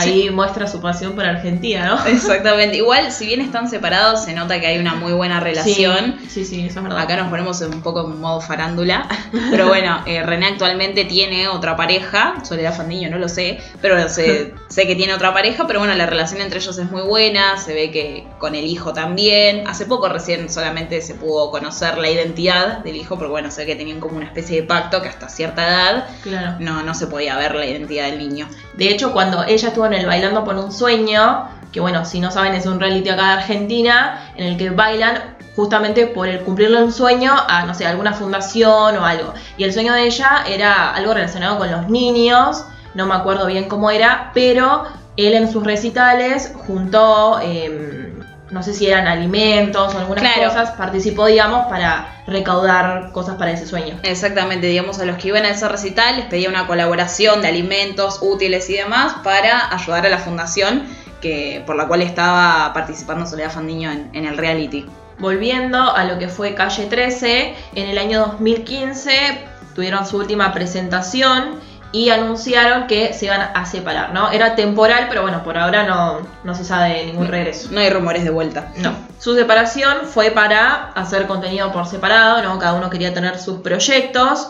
Ahí 0.00 0.30
muestra 0.30 0.66
su 0.66 0.80
pasión 0.80 1.14
por 1.14 1.24
Argentina, 1.24 1.86
¿no? 1.86 2.06
Exactamente. 2.06 2.76
Igual, 2.76 3.12
si 3.12 3.26
bien 3.26 3.40
están 3.40 3.68
separados, 3.68 4.24
se 4.24 4.34
nota 4.34 4.60
que 4.60 4.66
hay 4.66 4.78
una 4.78 4.94
muy 4.94 5.12
buena 5.12 5.40
relación. 5.40 6.16
Sí, 6.28 6.44
sí, 6.44 6.66
eso 6.66 6.78
es 6.78 6.84
verdad. 6.84 7.00
Acá 7.00 7.16
nos 7.16 7.28
ponemos 7.28 7.60
un 7.60 7.82
poco 7.82 8.04
en 8.04 8.20
modo 8.20 8.40
farándula. 8.40 9.08
Pero 9.50 9.68
bueno, 9.68 10.02
eh, 10.06 10.22
René 10.22 10.46
actualmente 10.46 11.04
tiene 11.04 11.48
otra 11.48 11.76
pareja. 11.76 12.42
Soledad 12.44 12.74
Fandiño, 12.74 13.10
no 13.10 13.18
lo 13.18 13.28
sé. 13.28 13.58
Pero 13.80 14.08
sé, 14.08 14.54
sé 14.68 14.86
que 14.86 14.96
tiene 14.96 15.14
otra 15.14 15.32
pareja. 15.32 15.66
Pero 15.66 15.80
bueno, 15.80 15.94
la 15.94 16.06
relación 16.06 16.40
entre 16.40 16.60
ellos 16.60 16.78
es 16.78 16.90
muy 16.90 17.02
buena. 17.02 17.56
Se 17.58 17.74
ve 17.74 17.90
que 17.90 18.26
con 18.38 18.54
el 18.54 18.64
hijo 18.64 18.92
también. 18.92 19.66
Hace 19.66 19.86
poco 19.86 20.08
recién 20.08 20.50
solamente 20.50 21.00
se 21.02 21.14
pudo 21.14 21.50
conocer 21.50 21.98
la 21.98 22.10
identidad 22.10 22.78
del 22.78 22.96
hijo. 22.96 23.16
Porque 23.16 23.30
bueno, 23.30 23.50
se 23.50 23.62
ve 23.62 23.66
que 23.66 23.76
tenían 23.76 24.00
como 24.00 24.16
una 24.16 24.26
especie 24.26 24.60
de 24.60 24.66
pacto 24.66 25.02
que 25.02 25.08
hasta 25.08 25.28
cierta 25.28 25.66
edad 25.66 26.08
claro. 26.22 26.56
no, 26.58 26.82
no 26.82 26.94
se 26.94 27.06
podía 27.06 27.36
ver 27.36 27.54
la 27.54 27.66
identidad 27.66 28.06
del 28.06 28.18
niño. 28.18 28.48
De 28.74 28.88
hecho, 28.88 29.12
cuando 29.12 29.44
ella 29.44 29.68
estuvo 29.68 29.88
en 29.92 30.00
el 30.00 30.06
Bailando 30.06 30.44
por 30.44 30.56
un 30.56 30.72
Sueño, 30.72 31.48
que 31.72 31.80
bueno, 31.80 32.04
si 32.04 32.20
no 32.20 32.30
saben 32.30 32.54
es 32.54 32.66
un 32.66 32.80
reality 32.80 33.08
acá 33.10 33.26
de 33.26 33.32
Argentina, 33.32 34.32
en 34.36 34.44
el 34.44 34.56
que 34.56 34.70
bailan 34.70 35.36
justamente 35.56 36.06
por 36.06 36.28
el 36.28 36.40
cumplirle 36.40 36.82
un 36.82 36.92
sueño 36.92 37.32
a, 37.48 37.64
no 37.66 37.74
sé, 37.74 37.86
alguna 37.86 38.12
fundación 38.12 38.96
o 38.96 39.04
algo. 39.04 39.34
Y 39.56 39.64
el 39.64 39.72
sueño 39.72 39.92
de 39.92 40.04
ella 40.04 40.44
era 40.46 40.94
algo 40.94 41.14
relacionado 41.14 41.58
con 41.58 41.70
los 41.70 41.88
niños, 41.88 42.64
no 42.94 43.06
me 43.06 43.14
acuerdo 43.14 43.46
bien 43.46 43.68
cómo 43.68 43.90
era, 43.90 44.30
pero 44.34 44.84
él 45.16 45.34
en 45.34 45.50
sus 45.50 45.64
recitales 45.64 46.54
juntó... 46.66 47.40
Em, 47.40 48.19
no 48.50 48.62
sé 48.62 48.74
si 48.74 48.86
eran 48.86 49.06
alimentos 49.06 49.94
o 49.94 49.98
algunas 49.98 50.36
cosas, 50.36 50.72
participó, 50.72 51.26
digamos, 51.26 51.66
para 51.66 52.22
recaudar 52.26 53.12
cosas 53.12 53.36
para 53.36 53.52
ese 53.52 53.66
sueño. 53.66 53.98
Exactamente, 54.02 54.66
digamos, 54.66 54.98
a 54.98 55.04
los 55.04 55.16
que 55.16 55.28
iban 55.28 55.44
a 55.44 55.50
ese 55.50 55.68
recital 55.68 56.16
les 56.16 56.26
pedía 56.26 56.48
una 56.48 56.66
colaboración 56.66 57.42
de 57.42 57.48
alimentos 57.48 58.18
útiles 58.22 58.68
y 58.70 58.74
demás 58.74 59.14
para 59.22 59.72
ayudar 59.74 60.06
a 60.06 60.08
la 60.08 60.18
fundación 60.18 60.84
que, 61.20 61.62
por 61.66 61.76
la 61.76 61.86
cual 61.86 62.02
estaba 62.02 62.72
participando 62.72 63.26
Soledad 63.26 63.50
Fandiño 63.50 63.90
en, 63.90 64.10
en 64.12 64.26
el 64.26 64.36
reality. 64.36 64.86
Volviendo 65.18 65.94
a 65.94 66.04
lo 66.04 66.18
que 66.18 66.28
fue 66.28 66.54
Calle 66.54 66.86
13, 66.86 67.54
en 67.74 67.88
el 67.88 67.98
año 67.98 68.20
2015 68.20 69.44
tuvieron 69.74 70.06
su 70.06 70.16
última 70.16 70.52
presentación 70.52 71.60
y 71.92 72.10
anunciaron 72.10 72.86
que 72.86 73.12
se 73.12 73.26
iban 73.26 73.40
a 73.40 73.66
separar, 73.66 74.12
¿no? 74.12 74.30
Era 74.30 74.54
temporal, 74.54 75.06
pero 75.08 75.22
bueno, 75.22 75.42
por 75.42 75.58
ahora 75.58 75.84
no, 75.84 76.20
no 76.44 76.54
se 76.54 76.64
sabe 76.64 76.94
de 76.94 77.06
ningún 77.06 77.26
regreso. 77.26 77.68
No 77.72 77.80
hay 77.80 77.90
rumores 77.90 78.22
de 78.22 78.30
vuelta. 78.30 78.72
No. 78.78 78.92
Su 79.18 79.34
separación 79.34 80.06
fue 80.06 80.30
para 80.30 80.92
hacer 80.94 81.26
contenido 81.26 81.72
por 81.72 81.86
separado, 81.86 82.42
¿no? 82.42 82.58
Cada 82.58 82.74
uno 82.74 82.90
quería 82.90 83.12
tener 83.12 83.38
sus 83.38 83.60
proyectos. 83.60 84.48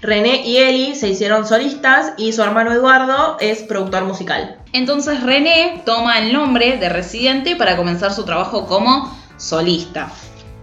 René 0.00 0.46
y 0.46 0.58
Eli 0.58 0.94
se 0.94 1.08
hicieron 1.08 1.46
solistas 1.46 2.12
y 2.16 2.32
su 2.32 2.42
hermano 2.42 2.72
Eduardo 2.72 3.36
es 3.40 3.62
productor 3.62 4.04
musical. 4.04 4.58
Entonces 4.72 5.22
René 5.22 5.82
toma 5.84 6.18
el 6.18 6.32
nombre 6.32 6.76
de 6.76 6.88
Residente 6.88 7.56
para 7.56 7.76
comenzar 7.76 8.12
su 8.12 8.24
trabajo 8.24 8.66
como 8.66 9.16
solista. 9.36 10.10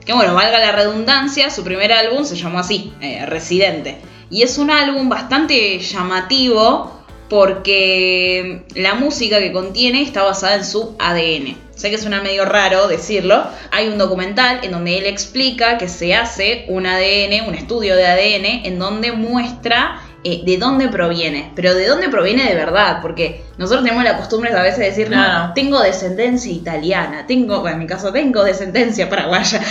Que 0.05 0.13
bueno, 0.13 0.35
valga 0.35 0.59
la 0.59 0.71
redundancia, 0.71 1.49
su 1.49 1.63
primer 1.63 1.91
álbum 1.91 2.25
se 2.25 2.35
llamó 2.35 2.59
así, 2.59 2.93
eh, 3.01 3.25
Residente. 3.25 3.99
Y 4.29 4.41
es 4.43 4.57
un 4.57 4.71
álbum 4.71 5.09
bastante 5.09 5.79
llamativo 5.79 6.91
porque 7.29 8.63
la 8.75 8.95
música 8.95 9.39
que 9.39 9.51
contiene 9.51 10.01
está 10.01 10.23
basada 10.23 10.55
en 10.55 10.65
su 10.65 10.95
ADN. 10.99 11.57
Sé 11.75 11.89
que 11.89 11.97
suena 11.97 12.21
medio 12.21 12.45
raro 12.45 12.87
decirlo. 12.87 13.43
Hay 13.71 13.87
un 13.87 13.97
documental 13.97 14.61
en 14.63 14.71
donde 14.71 14.97
él 14.97 15.05
explica 15.05 15.77
que 15.77 15.89
se 15.89 16.15
hace 16.15 16.65
un 16.69 16.85
ADN, 16.85 17.47
un 17.47 17.55
estudio 17.55 17.95
de 17.95 18.05
ADN, 18.05 18.65
en 18.65 18.79
donde 18.79 19.11
muestra 19.11 20.01
eh, 20.27 20.41
de 20.43 20.57
dónde 20.57 20.87
proviene, 20.87 21.51
pero 21.55 21.75
de 21.75 21.85
dónde 21.85 22.09
proviene 22.09 22.49
de 22.49 22.55
verdad, 22.55 22.97
porque 22.99 23.45
nosotros 23.59 23.83
tenemos 23.83 24.03
la 24.03 24.17
costumbre 24.17 24.51
a 24.51 24.63
veces 24.63 24.79
de 24.79 24.85
decir, 24.85 25.11
no, 25.11 25.53
tengo 25.53 25.79
descendencia 25.79 26.51
italiana, 26.51 27.27
tengo, 27.27 27.59
bueno, 27.59 27.75
en 27.75 27.83
mi 27.83 27.87
caso 27.87 28.11
tengo 28.11 28.43
descendencia 28.43 29.07
paraguaya, 29.07 29.61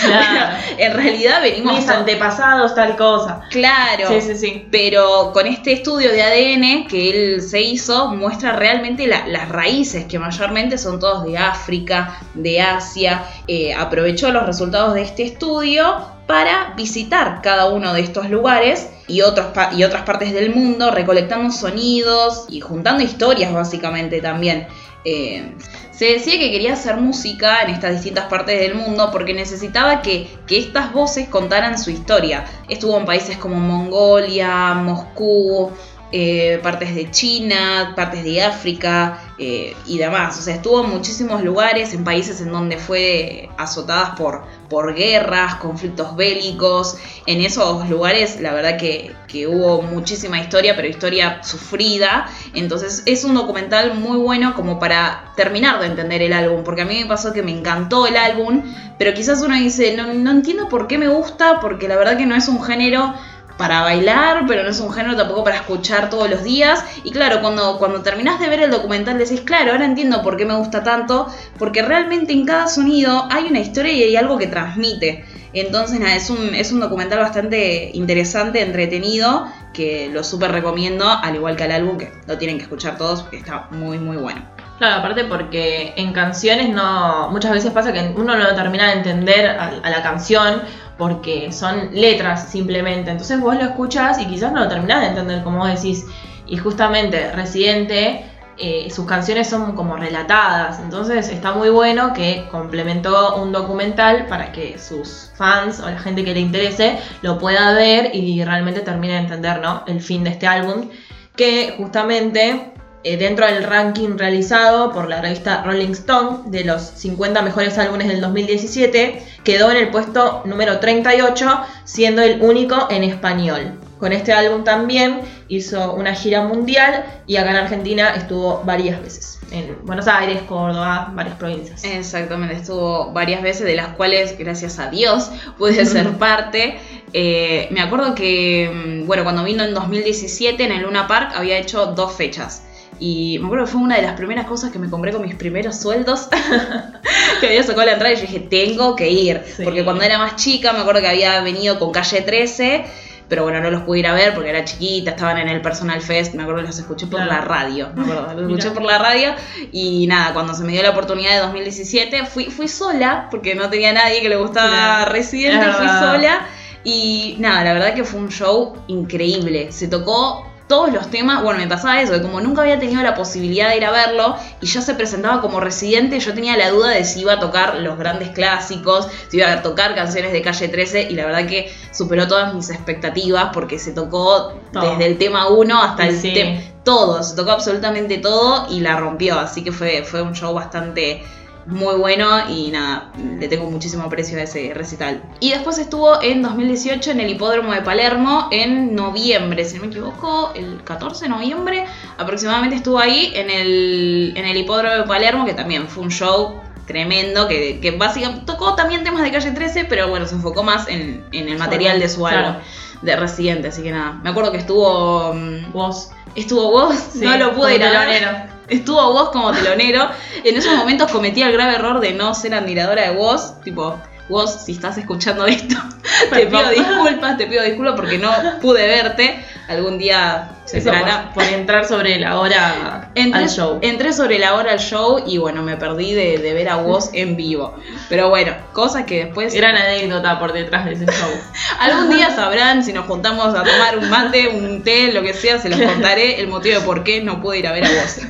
en 0.78 0.94
realidad 0.94 1.42
venimos... 1.42 1.74
Mis 1.74 1.88
antepasados, 1.88 2.72
tal 2.72 2.96
cosa. 2.96 3.40
Claro. 3.50 4.06
Sí, 4.06 4.20
sí, 4.20 4.36
sí. 4.36 4.68
Pero 4.70 5.32
con 5.32 5.48
este 5.48 5.72
estudio 5.72 6.12
de 6.12 6.22
ADN 6.22 6.86
que 6.86 7.10
él 7.10 7.42
se 7.42 7.60
hizo, 7.60 8.14
muestra 8.14 8.52
realmente 8.52 9.08
las 9.08 9.48
raíces, 9.48 10.04
que 10.04 10.20
mayormente 10.20 10.78
son 10.78 11.00
todos 11.00 11.24
de 11.24 11.36
África, 11.36 12.16
de 12.34 12.60
Asia. 12.60 13.24
Eh, 13.48 13.74
aprovechó 13.74 14.30
los 14.30 14.46
resultados 14.46 14.94
de 14.94 15.02
este 15.02 15.24
estudio 15.24 16.13
para 16.26 16.72
visitar 16.76 17.40
cada 17.42 17.68
uno 17.70 17.92
de 17.92 18.00
estos 18.00 18.30
lugares 18.30 18.88
y, 19.06 19.18
y 19.18 19.22
otras 19.22 20.02
partes 20.04 20.32
del 20.32 20.54
mundo, 20.54 20.90
recolectando 20.90 21.52
sonidos 21.52 22.46
y 22.48 22.60
juntando 22.60 23.02
historias 23.02 23.52
básicamente 23.52 24.20
también. 24.20 24.66
Eh, 25.04 25.52
se 25.90 26.06
decía 26.06 26.38
que 26.38 26.50
quería 26.50 26.72
hacer 26.72 26.96
música 26.96 27.62
en 27.62 27.70
estas 27.70 27.92
distintas 27.92 28.24
partes 28.24 28.58
del 28.58 28.74
mundo 28.74 29.10
porque 29.12 29.34
necesitaba 29.34 30.00
que, 30.00 30.28
que, 30.46 30.58
estas 30.58 30.92
voces 30.92 31.28
contaran 31.28 31.78
su 31.78 31.90
historia. 31.90 32.44
Estuvo 32.68 32.98
en 32.98 33.04
países 33.04 33.36
como 33.36 33.56
Mongolia, 33.56 34.74
Moscú, 34.74 35.70
eh, 36.10 36.58
partes 36.62 36.94
de 36.94 37.10
China, 37.10 37.92
partes 37.94 38.24
de 38.24 38.42
África 38.42 39.20
eh, 39.36 39.74
y 39.86 39.98
demás. 39.98 40.38
O 40.38 40.42
sea, 40.42 40.54
estuvo 40.54 40.84
en 40.84 40.90
muchísimos 40.90 41.42
lugares, 41.42 41.92
en 41.92 42.04
países 42.04 42.40
en 42.40 42.52
donde 42.52 42.78
fue 42.78 43.48
azotadas 43.56 44.10
por, 44.10 44.42
por 44.68 44.94
guerras, 44.94 45.56
conflictos 45.56 46.14
bélicos. 46.14 46.96
En 47.26 47.40
esos 47.40 47.88
lugares, 47.90 48.40
la 48.40 48.54
verdad 48.54 48.76
que, 48.78 49.12
que 49.26 49.48
hubo 49.48 49.82
muchísima 49.82 50.40
historia, 50.40 50.76
pero 50.76 50.86
historia 50.86 51.42
sufrida. 51.42 52.28
Entonces, 52.54 53.02
es 53.06 53.24
un 53.24 53.34
documental 53.34 53.94
muy 53.94 54.18
bueno 54.18 54.54
como 54.54 54.78
para 54.78 55.32
terminar 55.36 55.80
de 55.80 55.86
entender 55.86 56.22
el 56.22 56.32
álbum, 56.32 56.62
porque 56.62 56.82
a 56.82 56.84
mí 56.84 57.00
me 57.00 57.06
pasó 57.06 57.32
que 57.32 57.42
me 57.42 57.50
encantó 57.50 58.06
el 58.06 58.16
álbum, 58.16 58.62
pero 58.98 59.14
quizás 59.14 59.42
uno 59.42 59.56
dice, 59.56 59.96
no, 59.96 60.14
no 60.14 60.30
entiendo 60.30 60.68
por 60.68 60.86
qué 60.86 60.96
me 60.96 61.08
gusta, 61.08 61.58
porque 61.60 61.88
la 61.88 61.96
verdad 61.96 62.16
que 62.16 62.26
no 62.26 62.36
es 62.36 62.46
un 62.46 62.62
género 62.62 63.14
para 63.56 63.82
bailar, 63.82 64.44
pero 64.46 64.62
no 64.62 64.70
es 64.70 64.80
un 64.80 64.92
género 64.92 65.16
tampoco 65.16 65.44
para 65.44 65.56
escuchar 65.56 66.10
todos 66.10 66.28
los 66.28 66.42
días. 66.42 66.84
Y 67.04 67.10
claro, 67.10 67.40
cuando, 67.40 67.78
cuando 67.78 68.02
terminás 68.02 68.40
de 68.40 68.48
ver 68.48 68.60
el 68.62 68.70
documental 68.70 69.18
decís, 69.18 69.42
claro, 69.42 69.72
ahora 69.72 69.84
entiendo 69.84 70.22
por 70.22 70.36
qué 70.36 70.44
me 70.44 70.56
gusta 70.56 70.82
tanto, 70.82 71.28
porque 71.58 71.82
realmente 71.82 72.32
en 72.32 72.46
cada 72.46 72.66
sonido 72.66 73.28
hay 73.30 73.44
una 73.44 73.60
historia 73.60 73.92
y 73.92 74.02
hay 74.02 74.16
algo 74.16 74.38
que 74.38 74.46
transmite. 74.46 75.24
Entonces, 75.52 76.00
nada, 76.00 76.16
es 76.16 76.30
un, 76.30 76.54
es 76.54 76.72
un 76.72 76.80
documental 76.80 77.20
bastante 77.20 77.90
interesante, 77.94 78.60
entretenido, 78.60 79.46
que 79.72 80.10
lo 80.12 80.24
súper 80.24 80.50
recomiendo, 80.50 81.08
al 81.08 81.36
igual 81.36 81.54
que 81.54 81.64
al 81.64 81.72
álbum, 81.72 81.96
que 81.96 82.12
lo 82.26 82.36
tienen 82.38 82.56
que 82.56 82.64
escuchar 82.64 82.98
todos, 82.98 83.22
porque 83.22 83.36
está 83.36 83.68
muy, 83.70 83.98
muy 83.98 84.16
bueno. 84.16 84.42
Claro, 84.78 84.96
aparte 84.96 85.24
porque 85.24 85.94
en 85.96 86.12
canciones 86.12 86.70
no. 86.70 87.30
Muchas 87.30 87.52
veces 87.52 87.70
pasa 87.70 87.92
que 87.92 88.12
uno 88.16 88.36
no 88.36 88.54
termina 88.56 88.88
de 88.88 88.94
entender 88.94 89.46
a, 89.46 89.68
a 89.68 89.90
la 89.90 90.02
canción 90.02 90.62
porque 90.98 91.52
son 91.52 91.90
letras 91.92 92.48
simplemente. 92.48 93.10
Entonces 93.10 93.40
vos 93.40 93.54
lo 93.56 93.62
escuchas 93.62 94.20
y 94.20 94.26
quizás 94.26 94.52
no 94.52 94.60
lo 94.60 94.68
terminás 94.68 95.00
de 95.02 95.08
entender 95.08 95.42
como 95.42 95.58
vos 95.58 95.68
decís. 95.68 96.06
Y 96.46 96.56
justamente 96.56 97.32
Residente, 97.32 98.26
eh, 98.56 98.88
sus 98.90 99.06
canciones 99.06 99.48
son 99.48 99.74
como 99.74 99.96
relatadas. 99.96 100.78
Entonces 100.80 101.28
está 101.28 101.52
muy 101.52 101.70
bueno 101.70 102.12
que 102.12 102.46
complementó 102.50 103.36
un 103.36 103.52
documental 103.52 104.26
para 104.26 104.52
que 104.52 104.78
sus 104.78 105.32
fans 105.34 105.80
o 105.80 105.90
la 105.90 105.98
gente 105.98 106.24
que 106.24 106.34
le 106.34 106.40
interese 106.40 106.98
lo 107.22 107.38
pueda 107.38 107.72
ver 107.72 108.14
y 108.14 108.44
realmente 108.44 108.80
termine 108.80 109.14
de 109.14 109.20
entender 109.20 109.60
¿no? 109.60 109.82
el 109.86 110.00
fin 110.00 110.22
de 110.24 110.30
este 110.30 110.46
álbum. 110.46 110.90
Que 111.34 111.74
justamente 111.76 112.73
eh, 113.04 113.18
dentro 113.18 113.46
del 113.46 113.62
ranking 113.64 114.16
realizado 114.16 114.90
por 114.92 115.08
la 115.08 115.20
revista 115.20 115.62
Rolling 115.62 115.92
Stone 115.92 116.38
de 116.46 116.64
los 116.64 116.82
50 116.82 117.42
mejores 117.42 117.76
álbumes 117.76 118.08
del 118.08 118.22
2017, 118.22 119.22
quedó 119.44 119.70
en 119.70 119.76
el 119.76 119.90
puesto 119.90 120.42
número 120.46 120.80
38, 120.80 121.60
siendo 121.84 122.22
el 122.22 122.40
único 122.40 122.88
en 122.90 123.04
español. 123.04 123.78
Con 123.98 124.12
este 124.12 124.32
álbum 124.32 124.64
también 124.64 125.20
hizo 125.48 125.94
una 125.94 126.14
gira 126.14 126.42
mundial 126.42 127.04
y 127.26 127.36
acá 127.36 127.50
en 127.50 127.56
Argentina 127.56 128.14
estuvo 128.14 128.62
varias 128.64 129.00
veces. 129.00 129.38
En 129.50 129.76
Buenos 129.84 130.08
Aires, 130.08 130.42
Córdoba, 130.48 131.12
varias 131.14 131.36
provincias. 131.36 131.84
Exactamente, 131.84 132.54
estuvo 132.54 133.12
varias 133.12 133.42
veces, 133.42 133.66
de 133.66 133.76
las 133.76 133.88
cuales, 133.88 134.36
gracias 134.38 134.78
a 134.78 134.90
Dios, 134.90 135.30
pude 135.58 135.86
ser 135.86 136.10
parte. 136.18 136.78
Eh, 137.12 137.68
me 137.70 137.80
acuerdo 137.80 138.14
que, 138.14 139.02
mm, 139.02 139.06
bueno, 139.06 139.24
cuando 139.24 139.44
vino 139.44 139.62
en 139.62 139.74
2017 139.74 140.64
en 140.64 140.72
el 140.72 140.82
Luna 140.82 141.06
Park 141.06 141.32
había 141.36 141.58
hecho 141.58 141.86
dos 141.86 142.12
fechas. 142.12 142.62
Y 143.00 143.38
me 143.40 143.46
acuerdo 143.46 143.66
que 143.66 143.72
fue 143.72 143.80
una 143.80 143.96
de 143.96 144.02
las 144.02 144.14
primeras 144.14 144.46
cosas 144.46 144.70
que 144.70 144.78
me 144.78 144.88
compré 144.88 145.12
con 145.12 145.22
mis 145.22 145.34
primeros 145.34 145.76
sueldos. 145.80 146.28
que 147.40 147.46
había 147.46 147.62
sacado 147.62 147.86
la 147.86 147.92
entrada 147.92 148.12
y 148.14 148.16
yo 148.16 148.22
dije, 148.22 148.40
tengo 148.40 148.96
que 148.96 149.10
ir. 149.10 149.42
Porque 149.62 149.84
cuando 149.84 150.04
era 150.04 150.18
más 150.18 150.36
chica, 150.36 150.72
me 150.72 150.80
acuerdo 150.80 151.00
que 151.00 151.08
había 151.08 151.40
venido 151.42 151.78
con 151.78 151.92
calle 151.92 152.22
13. 152.22 152.84
Pero 153.28 153.44
bueno, 153.44 153.60
no 153.60 153.70
los 153.70 153.82
pude 153.82 154.00
ir 154.00 154.06
a 154.06 154.12
ver 154.12 154.34
porque 154.34 154.50
era 154.50 154.64
chiquita, 154.64 155.12
estaban 155.12 155.38
en 155.38 155.48
el 155.48 155.62
Personal 155.62 156.00
Fest, 156.02 156.34
me 156.34 156.42
acuerdo 156.42 156.60
que 156.60 156.66
los 156.66 156.78
escuché 156.78 157.06
por 157.06 157.20
la 157.24 157.40
radio, 157.40 157.88
me 157.94 158.02
acuerdo, 158.02 158.34
los 158.34 158.50
escuché 158.50 158.70
por 158.70 158.82
la 158.82 158.98
radio 158.98 159.34
y 159.72 160.06
nada, 160.06 160.34
cuando 160.34 160.52
se 160.52 160.62
me 160.62 160.72
dio 160.72 160.82
la 160.82 160.90
oportunidad 160.90 161.30
de 161.30 161.38
2017 161.38 162.26
fui, 162.26 162.44
fui 162.46 162.68
sola 162.68 163.28
porque 163.30 163.54
no 163.54 163.70
tenía 163.70 163.94
nadie 163.94 164.20
que 164.20 164.28
le 164.28 164.36
gustaba 164.36 165.06
Residente, 165.06 165.72
fui 165.72 165.88
sola 165.88 166.46
y 166.84 167.36
nada, 167.38 167.64
la 167.64 167.72
verdad 167.72 167.94
que 167.94 168.04
fue 168.04 168.20
un 168.20 168.28
show 168.28 168.76
increíble, 168.88 169.72
se 169.72 169.88
tocó 169.88 170.46
todos 170.66 170.92
los 170.92 171.10
temas, 171.10 171.42
bueno, 171.42 171.60
me 171.60 171.68
pasaba 171.68 172.00
eso, 172.00 172.12
que 172.12 172.22
como 172.22 172.40
nunca 172.40 172.62
había 172.62 172.78
tenido 172.78 173.02
la 173.02 173.14
posibilidad 173.14 173.68
de 173.68 173.76
ir 173.76 173.84
a 173.84 173.90
verlo 173.90 174.36
y 174.62 174.66
ya 174.66 174.80
se 174.80 174.94
presentaba 174.94 175.40
como 175.42 175.60
residente, 175.60 176.18
yo 176.20 176.32
tenía 176.32 176.56
la 176.56 176.70
duda 176.70 176.90
de 176.90 177.04
si 177.04 177.20
iba 177.20 177.34
a 177.34 177.40
tocar 177.40 177.76
los 177.80 177.98
grandes 177.98 178.30
clásicos, 178.30 179.08
si 179.28 179.36
iba 179.36 179.52
a 179.52 179.62
tocar 179.62 179.94
canciones 179.94 180.32
de 180.32 180.40
calle 180.40 180.68
13 180.68 181.08
y 181.10 181.14
la 181.14 181.26
verdad 181.26 181.46
que 181.46 181.70
superó 181.92 182.26
todas 182.26 182.54
mis 182.54 182.70
expectativas 182.70 183.50
porque 183.52 183.78
se 183.78 183.92
tocó 183.92 184.54
desde 184.72 185.06
el 185.06 185.18
tema 185.18 185.48
1 185.48 185.82
hasta 185.82 186.06
el 186.06 186.20
tema... 186.20 186.60
Todo, 186.84 187.22
se 187.22 187.34
tocó 187.34 187.52
absolutamente 187.52 188.18
todo 188.18 188.66
y 188.68 188.80
la 188.80 188.98
rompió, 188.98 189.38
así 189.38 189.64
que 189.64 189.72
fue, 189.72 190.02
fue 190.02 190.20
un 190.20 190.34
show 190.34 190.52
bastante 190.52 191.22
muy 191.66 191.96
bueno 191.96 192.48
y 192.48 192.70
nada, 192.70 193.10
le 193.38 193.48
tengo 193.48 193.70
muchísimo 193.70 194.04
aprecio 194.04 194.38
a 194.38 194.42
ese 194.42 194.72
recital. 194.74 195.22
Y 195.40 195.50
después 195.50 195.78
estuvo 195.78 196.22
en 196.22 196.42
2018 196.42 197.12
en 197.12 197.20
el 197.20 197.30
Hipódromo 197.30 197.72
de 197.72 197.82
Palermo 197.82 198.48
en 198.50 198.94
noviembre, 198.94 199.64
si 199.64 199.76
no 199.76 199.82
me 199.82 199.88
equivoco, 199.88 200.52
el 200.54 200.82
14 200.84 201.24
de 201.24 201.28
noviembre 201.30 201.84
aproximadamente 202.18 202.76
estuvo 202.76 202.98
ahí 202.98 203.32
en 203.34 203.50
el, 203.50 204.32
en 204.36 204.44
el 204.44 204.56
Hipódromo 204.56 204.94
de 204.94 205.02
Palermo, 205.04 205.46
que 205.46 205.54
también 205.54 205.88
fue 205.88 206.02
un 206.02 206.10
show 206.10 206.60
tremendo, 206.86 207.48
que, 207.48 207.80
que 207.80 207.92
básicamente 207.92 208.44
tocó 208.44 208.74
también 208.74 209.04
temas 209.04 209.22
de 209.22 209.32
calle 209.32 209.50
13, 209.50 209.86
pero 209.86 210.08
bueno, 210.08 210.26
se 210.26 210.34
enfocó 210.34 210.62
más 210.62 210.86
en, 210.88 211.24
el 211.32 211.58
material 211.58 211.98
de 211.98 212.08
su 212.08 212.26
álbum 212.26 212.56
de 213.00 213.16
Residente, 213.16 213.68
así 213.68 213.82
que 213.82 213.90
nada, 213.90 214.20
me 214.22 214.30
acuerdo 214.30 214.52
que 214.52 214.58
estuvo... 214.58 215.34
Vos. 215.72 216.10
Mm, 216.10 216.24
¿Estuvo 216.34 216.70
vos? 216.70 217.14
no 217.14 217.36
lo 217.38 217.54
pude 217.54 217.76
ir 217.76 217.84
a 217.84 218.06
ver. 218.06 218.53
Estuvo 218.68 219.12
vos 219.12 219.30
como 219.30 219.52
telonero. 219.52 220.08
En 220.42 220.56
esos 220.56 220.74
momentos 220.76 221.10
cometí 221.10 221.42
el 221.42 221.52
grave 221.52 221.74
error 221.74 222.00
de 222.00 222.12
no 222.12 222.34
ser 222.34 222.54
admiradora 222.54 223.02
de 223.02 223.10
vos. 223.16 223.60
Tipo, 223.62 223.98
vos, 224.28 224.64
si 224.64 224.72
estás 224.72 224.96
escuchando 224.96 225.46
esto, 225.46 225.76
te 226.32 226.46
pido 226.46 226.70
disculpas, 226.70 227.36
te 227.36 227.46
pido 227.46 227.62
disculpas 227.62 227.94
porque 227.94 228.18
no 228.18 228.30
pude 228.60 228.86
verte. 228.86 229.44
algún 229.68 229.98
día 229.98 230.50
se 230.64 230.80
traerá. 230.80 231.30
por, 231.34 231.44
por 231.44 231.52
entrar 231.52 231.84
sobre 231.84 232.18
la 232.18 232.40
hora 232.40 233.10
Entré, 233.14 233.42
al 233.42 233.50
show. 233.50 233.78
entré 233.82 234.14
sobre 234.14 234.38
la 234.38 234.54
hora 234.54 234.72
al 234.72 234.78
show 234.78 235.22
y 235.26 235.36
bueno, 235.36 235.62
me 235.62 235.76
perdí 235.76 236.14
de, 236.14 236.38
de 236.38 236.54
ver 236.54 236.70
a 236.70 236.76
vos 236.76 237.10
en 237.12 237.36
vivo. 237.36 237.76
Pero 238.08 238.30
bueno, 238.30 238.54
cosas 238.72 239.04
que 239.04 239.26
después... 239.26 239.54
Gran 239.54 239.76
anécdota 239.76 240.38
por 240.38 240.54
detrás 240.54 240.86
de 240.86 240.94
ese 240.94 241.06
show. 241.06 241.30
Algún 241.80 242.08
día 242.10 242.34
sabrán 242.34 242.82
si 242.82 242.94
nos 242.94 243.06
juntamos 243.06 243.54
a 243.54 243.62
tomar 243.62 243.98
un 243.98 244.08
mate, 244.08 244.48
un 244.48 244.82
té, 244.82 245.12
lo 245.12 245.22
que 245.22 245.34
sea, 245.34 245.58
se 245.58 245.68
los 245.68 245.80
contaré 245.80 246.40
el 246.40 246.48
motivo 246.48 246.80
de 246.80 246.86
por 246.86 247.04
qué 247.04 247.20
no 247.20 247.42
pude 247.42 247.58
ir 247.58 247.66
a 247.66 247.72
ver 247.72 247.84
a 247.84 247.88
vos. 247.88 248.20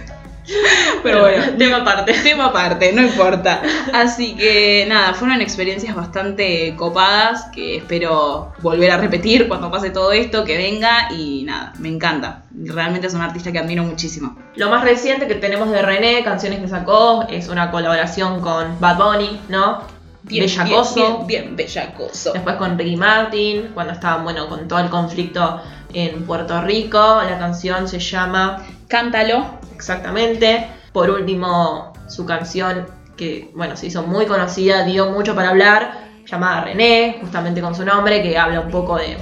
Pero 1.02 1.20
bueno, 1.22 1.44
tema 1.58 1.78
aparte. 1.78 2.12
tema 2.22 2.46
aparte, 2.46 2.92
no 2.92 3.02
importa. 3.02 3.62
Así 3.92 4.34
que 4.36 4.86
nada, 4.88 5.14
fueron 5.14 5.40
experiencias 5.40 5.94
bastante 5.94 6.74
copadas 6.76 7.46
que 7.54 7.76
espero 7.76 8.52
volver 8.60 8.90
a 8.90 8.98
repetir 8.98 9.48
cuando 9.48 9.70
pase 9.70 9.90
todo 9.90 10.12
esto, 10.12 10.44
que 10.44 10.56
venga 10.56 11.12
y 11.12 11.44
nada, 11.44 11.72
me 11.78 11.88
encanta. 11.88 12.42
Realmente 12.52 13.06
es 13.06 13.14
un 13.14 13.22
artista 13.22 13.52
que 13.52 13.58
admiro 13.58 13.82
muchísimo. 13.82 14.36
Lo 14.56 14.68
más 14.70 14.84
reciente 14.84 15.26
que 15.26 15.34
tenemos 15.34 15.70
de 15.70 15.82
René, 15.82 16.22
canciones 16.22 16.60
que 16.60 16.68
sacó, 16.68 17.26
es 17.28 17.48
una 17.48 17.70
colaboración 17.70 18.40
con 18.40 18.78
Bad 18.80 18.96
Bunny, 18.96 19.40
¿no? 19.48 19.82
Bellacoso. 20.22 20.94
Bien, 20.94 21.26
bien, 21.26 21.26
bien 21.26 21.56
bellacoso. 21.56 22.32
Después 22.32 22.56
con 22.56 22.78
Ricky 22.78 22.96
Martin, 22.96 23.70
cuando 23.74 23.92
estaban, 23.92 24.24
bueno, 24.24 24.48
con 24.48 24.66
todo 24.66 24.78
el 24.78 24.88
conflicto 24.88 25.60
en 25.94 26.24
Puerto 26.24 26.60
Rico. 26.60 26.98
La 27.22 27.38
canción 27.38 27.88
se 27.88 27.98
llama 27.98 28.62
Cántalo. 28.88 29.46
Exactamente. 29.74 30.68
Por 30.92 31.10
último, 31.10 31.92
su 32.08 32.24
canción 32.24 32.86
que, 33.16 33.50
bueno, 33.54 33.76
se 33.76 33.86
hizo 33.86 34.02
muy 34.02 34.26
conocida, 34.26 34.84
dio 34.84 35.10
mucho 35.10 35.34
para 35.34 35.50
hablar, 35.50 36.04
llamada 36.26 36.64
René, 36.64 37.18
justamente 37.20 37.60
con 37.60 37.74
su 37.74 37.84
nombre, 37.84 38.22
que 38.22 38.36
habla 38.38 38.60
un 38.60 38.70
poco 38.70 38.96
de, 38.96 39.16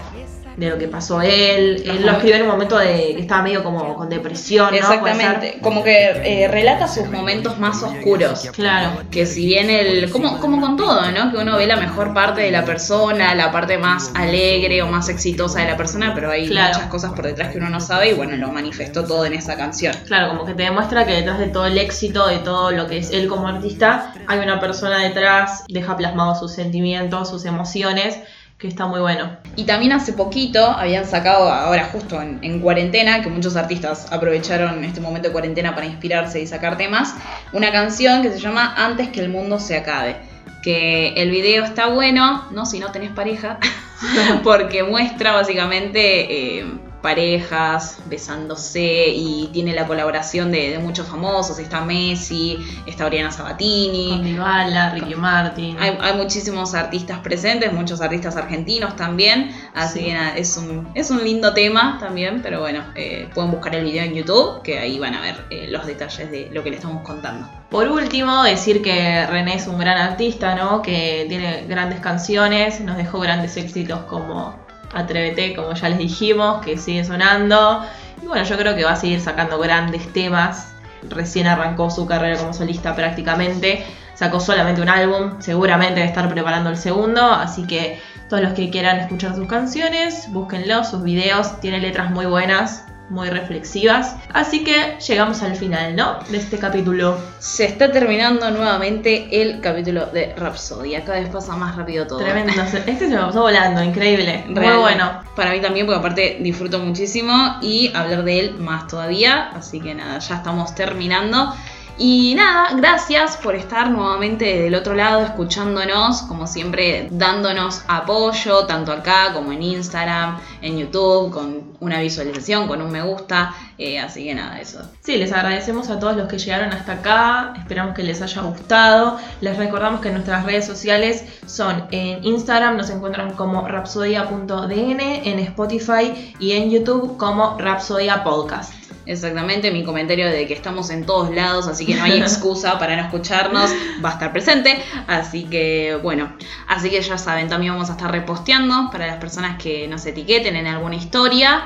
de 0.56 0.68
lo 0.70 0.78
que 0.78 0.88
pasó 0.88 1.20
él. 1.22 1.82
Él 1.86 2.04
lo 2.04 2.12
escribió 2.12 2.36
en 2.36 2.42
un 2.42 2.48
momento 2.48 2.78
de 2.78 3.14
que 3.14 3.20
estaba 3.20 3.42
medio 3.42 3.62
como 3.62 3.94
con 3.94 4.08
depresión, 4.08 4.70
¿no? 4.70 4.76
Exactamente. 4.76 5.58
Como 5.62 5.82
que 5.82 6.42
eh, 6.44 6.48
relata 6.48 6.86
sus 6.88 7.08
momentos 7.08 7.58
más 7.58 7.82
oscuros. 7.82 8.48
Claro. 8.52 9.02
Que 9.10 9.26
si 9.26 9.46
bien 9.46 9.70
el. 9.70 10.10
Como, 10.10 10.38
como 10.38 10.60
con 10.60 10.76
todo, 10.76 11.10
¿no? 11.10 11.30
Que 11.32 11.38
uno 11.38 11.56
ve 11.56 11.66
la 11.66 11.76
mejor 11.76 12.12
parte 12.14 12.42
de 12.42 12.50
la 12.50 12.64
persona, 12.64 13.34
la 13.34 13.50
parte 13.50 13.78
más 13.78 14.10
alegre 14.14 14.82
o 14.82 14.86
más 14.88 15.08
exitosa 15.08 15.60
de 15.60 15.66
la 15.66 15.76
persona, 15.76 16.12
pero 16.14 16.30
hay 16.30 16.48
Claro. 16.48 16.74
muchas 16.74 16.88
cosas 16.90 17.12
por 17.12 17.24
detrás 17.24 17.50
que 17.50 17.58
uno 17.58 17.70
no 17.70 17.80
sabe 17.80 18.10
y 18.10 18.14
bueno, 18.14 18.36
lo 18.36 18.48
manifestó 18.52 19.04
todo 19.04 19.24
en 19.24 19.32
esa 19.34 19.56
canción. 19.56 19.94
Claro, 20.06 20.28
como 20.28 20.44
que 20.44 20.54
te 20.54 20.64
demuestra 20.64 21.06
que 21.06 21.12
detrás 21.12 21.38
de 21.38 21.46
todo 21.46 21.66
el 21.66 21.78
éxito, 21.78 22.26
de 22.26 22.38
todo 22.38 22.70
lo 22.72 22.86
que 22.86 22.98
es 22.98 23.10
él 23.10 23.28
como 23.28 23.48
artista, 23.48 24.12
hay 24.26 24.38
una 24.40 24.60
persona 24.60 24.98
detrás, 25.02 25.64
deja 25.68 25.96
plasmados 25.96 26.38
sus 26.40 26.52
sentimientos, 26.52 27.30
sus 27.30 27.44
emociones, 27.44 28.18
que 28.62 28.68
está 28.68 28.86
muy 28.86 29.00
bueno. 29.00 29.38
Y 29.56 29.64
también 29.64 29.90
hace 29.90 30.12
poquito 30.12 30.64
habían 30.64 31.04
sacado, 31.04 31.50
ahora 31.50 31.86
justo 31.86 32.22
en, 32.22 32.38
en 32.42 32.60
cuarentena, 32.60 33.20
que 33.20 33.28
muchos 33.28 33.56
artistas 33.56 34.06
aprovecharon 34.12 34.84
este 34.84 35.00
momento 35.00 35.26
de 35.26 35.32
cuarentena 35.32 35.74
para 35.74 35.86
inspirarse 35.86 36.40
y 36.40 36.46
sacar 36.46 36.76
temas, 36.76 37.16
una 37.52 37.72
canción 37.72 38.22
que 38.22 38.30
se 38.30 38.38
llama 38.38 38.72
Antes 38.76 39.08
que 39.08 39.18
el 39.18 39.30
mundo 39.30 39.58
se 39.58 39.76
acabe. 39.76 40.14
Que 40.62 41.08
el 41.14 41.32
video 41.32 41.64
está 41.64 41.88
bueno, 41.88 42.44
no 42.52 42.64
si 42.64 42.78
no 42.78 42.92
tenés 42.92 43.10
pareja, 43.10 43.58
porque 44.44 44.84
muestra 44.84 45.32
básicamente 45.32 46.60
eh, 46.60 46.66
parejas 47.02 47.98
besándose 48.06 49.08
y 49.08 49.50
tiene 49.52 49.74
la 49.74 49.86
colaboración 49.86 50.50
de, 50.50 50.70
de 50.70 50.78
muchos 50.78 51.06
famosos. 51.08 51.58
Está 51.58 51.80
Messi, 51.82 52.58
está 52.86 53.06
Oriana 53.06 53.28
Con 53.28 53.38
Sabatini. 53.38 54.20
Dybala, 54.22 54.90
Ricky 54.90 55.14
Martin. 55.14 55.76
Hay, 55.78 55.98
hay 56.00 56.14
muchísimos 56.16 56.74
artistas 56.74 57.18
presentes, 57.18 57.72
muchos 57.72 58.00
artistas 58.00 58.36
argentinos 58.36 58.96
también, 58.96 59.50
así 59.74 59.92
Sí. 59.92 60.04
que 60.06 60.40
es 60.40 60.56
un, 60.56 60.88
es 60.94 61.10
un 61.10 61.22
lindo 61.22 61.52
tema 61.52 61.98
también, 62.00 62.40
pero 62.42 62.60
bueno, 62.60 62.82
eh, 62.94 63.28
pueden 63.34 63.50
buscar 63.50 63.74
el 63.74 63.84
video 63.84 64.04
en 64.04 64.14
YouTube, 64.14 64.62
que 64.62 64.78
ahí 64.78 64.98
van 64.98 65.14
a 65.14 65.20
ver 65.20 65.44
eh, 65.50 65.66
los 65.70 65.84
detalles 65.86 66.30
de 66.30 66.48
lo 66.52 66.62
que 66.62 66.70
le 66.70 66.76
estamos 66.76 67.02
contando. 67.02 67.46
Por 67.68 67.88
último, 67.88 68.42
decir 68.42 68.82
que 68.82 69.26
René 69.26 69.56
es 69.56 69.66
un 69.66 69.78
gran 69.78 69.98
artista, 69.98 70.54
¿no? 70.54 70.82
Que 70.82 71.26
tiene 71.28 71.64
grandes 71.68 72.00
canciones, 72.00 72.80
nos 72.80 72.96
dejó 72.96 73.18
grandes 73.20 73.56
éxitos 73.56 74.00
como 74.02 74.54
Atrévete, 74.92 75.54
como 75.54 75.74
ya 75.74 75.88
les 75.88 75.98
dijimos, 75.98 76.64
que 76.64 76.76
sigue 76.76 77.04
sonando. 77.04 77.84
Y 78.22 78.26
bueno, 78.26 78.44
yo 78.44 78.56
creo 78.56 78.74
que 78.74 78.84
va 78.84 78.92
a 78.92 78.96
seguir 78.96 79.20
sacando 79.20 79.58
grandes 79.58 80.12
temas. 80.12 80.72
Recién 81.08 81.46
arrancó 81.46 81.90
su 81.90 82.06
carrera 82.06 82.38
como 82.38 82.52
solista 82.52 82.94
prácticamente. 82.94 83.84
Sacó 84.14 84.40
solamente 84.40 84.80
un 84.82 84.88
álbum, 84.88 85.40
seguramente 85.40 85.94
debe 85.94 86.06
estar 86.06 86.28
preparando 86.28 86.70
el 86.70 86.76
segundo. 86.76 87.22
Así 87.22 87.66
que 87.66 88.00
todos 88.28 88.42
los 88.42 88.52
que 88.52 88.70
quieran 88.70 89.00
escuchar 89.00 89.34
sus 89.34 89.48
canciones, 89.48 90.30
búsquenlo, 90.32 90.84
sus 90.84 91.02
videos. 91.02 91.60
Tiene 91.60 91.80
letras 91.80 92.10
muy 92.10 92.26
buenas, 92.26 92.84
muy 93.12 93.28
reflexivas. 93.28 94.16
Así 94.32 94.64
que 94.64 94.96
llegamos 95.06 95.42
al 95.42 95.54
final, 95.54 95.94
¿no? 95.94 96.18
De 96.30 96.38
este 96.38 96.58
capítulo. 96.58 97.18
Se 97.38 97.66
está 97.66 97.92
terminando 97.92 98.50
nuevamente 98.50 99.42
el 99.42 99.60
capítulo 99.60 100.06
de 100.06 100.34
Rhapsody, 100.34 100.94
cada 101.02 101.20
vez 101.20 101.28
pasa 101.28 101.54
más 101.54 101.76
rápido 101.76 102.06
todo. 102.06 102.18
Tremendo. 102.18 102.52
Este 102.86 103.08
se 103.08 103.14
me 103.14 103.20
pasó 103.20 103.42
volando, 103.42 103.82
increíble. 103.82 104.44
Muy 104.48 104.76
bueno. 104.76 105.22
Para 105.36 105.52
mí 105.52 105.60
también, 105.60 105.86
porque 105.86 105.98
aparte 105.98 106.38
disfruto 106.40 106.78
muchísimo 106.78 107.58
y 107.60 107.92
hablar 107.94 108.24
de 108.24 108.40
él 108.40 108.58
más 108.58 108.88
todavía. 108.88 109.50
Así 109.54 109.80
que 109.80 109.94
nada, 109.94 110.18
ya 110.18 110.36
estamos 110.36 110.74
terminando. 110.74 111.54
Y 111.98 112.34
nada, 112.34 112.74
gracias 112.74 113.36
por 113.36 113.54
estar 113.54 113.90
nuevamente 113.90 114.62
del 114.62 114.74
otro 114.74 114.94
lado 114.94 115.22
escuchándonos, 115.22 116.22
como 116.22 116.46
siempre 116.46 117.08
dándonos 117.10 117.82
apoyo, 117.86 118.66
tanto 118.66 118.92
acá 118.92 119.32
como 119.34 119.52
en 119.52 119.62
Instagram, 119.62 120.40
en 120.62 120.78
YouTube, 120.78 121.30
con 121.30 121.62
una 121.80 122.00
visualización, 122.00 122.66
con 122.66 122.80
un 122.82 122.90
me 122.90 123.02
gusta. 123.02 123.54
eh, 123.78 123.98
así 123.98 124.24
que 124.24 124.34
nada, 124.34 124.60
eso. 124.60 124.80
Sí, 125.02 125.16
les 125.16 125.32
agradecemos 125.32 125.90
a 125.90 125.98
todos 125.98 126.16
los 126.16 126.28
que 126.28 126.38
llegaron 126.38 126.72
hasta 126.72 126.92
acá. 126.94 127.54
Esperamos 127.58 127.94
que 127.94 128.02
les 128.02 128.22
haya 128.22 128.42
gustado. 128.42 129.18
Les 129.40 129.56
recordamos 129.56 130.00
que 130.00 130.10
nuestras 130.10 130.44
redes 130.44 130.66
sociales 130.66 131.24
son 131.46 131.86
en 131.90 132.24
Instagram, 132.24 132.76
nos 132.76 132.90
encuentran 132.90 133.32
como 133.32 133.68
rapsodia.dn, 133.68 135.00
en 135.00 135.38
Spotify 135.40 136.34
y 136.38 136.52
en 136.52 136.70
YouTube 136.70 137.16
como 137.16 137.58
Rapsodia 137.58 138.24
Podcast. 138.24 138.81
Exactamente, 139.04 139.72
mi 139.72 139.82
comentario 139.82 140.28
de 140.28 140.46
que 140.46 140.54
estamos 140.54 140.90
en 140.90 141.04
todos 141.04 141.34
lados, 141.34 141.66
así 141.66 141.84
que 141.84 141.96
no 141.96 142.04
hay 142.04 142.20
excusa 142.20 142.78
para 142.78 142.94
no 142.96 143.02
escucharnos, 143.02 143.70
va 144.04 144.10
a 144.10 144.12
estar 144.12 144.32
presente. 144.32 144.80
Así 145.08 145.44
que 145.44 145.98
bueno, 146.02 146.32
así 146.68 146.88
que 146.88 147.00
ya 147.00 147.18
saben, 147.18 147.48
también 147.48 147.72
vamos 147.72 147.90
a 147.90 147.92
estar 147.92 148.10
reposteando 148.10 148.90
para 148.92 149.06
las 149.08 149.16
personas 149.16 149.60
que 149.60 149.88
nos 149.88 150.06
etiqueten 150.06 150.54
en 150.54 150.66
alguna 150.68 150.94
historia. 150.94 151.64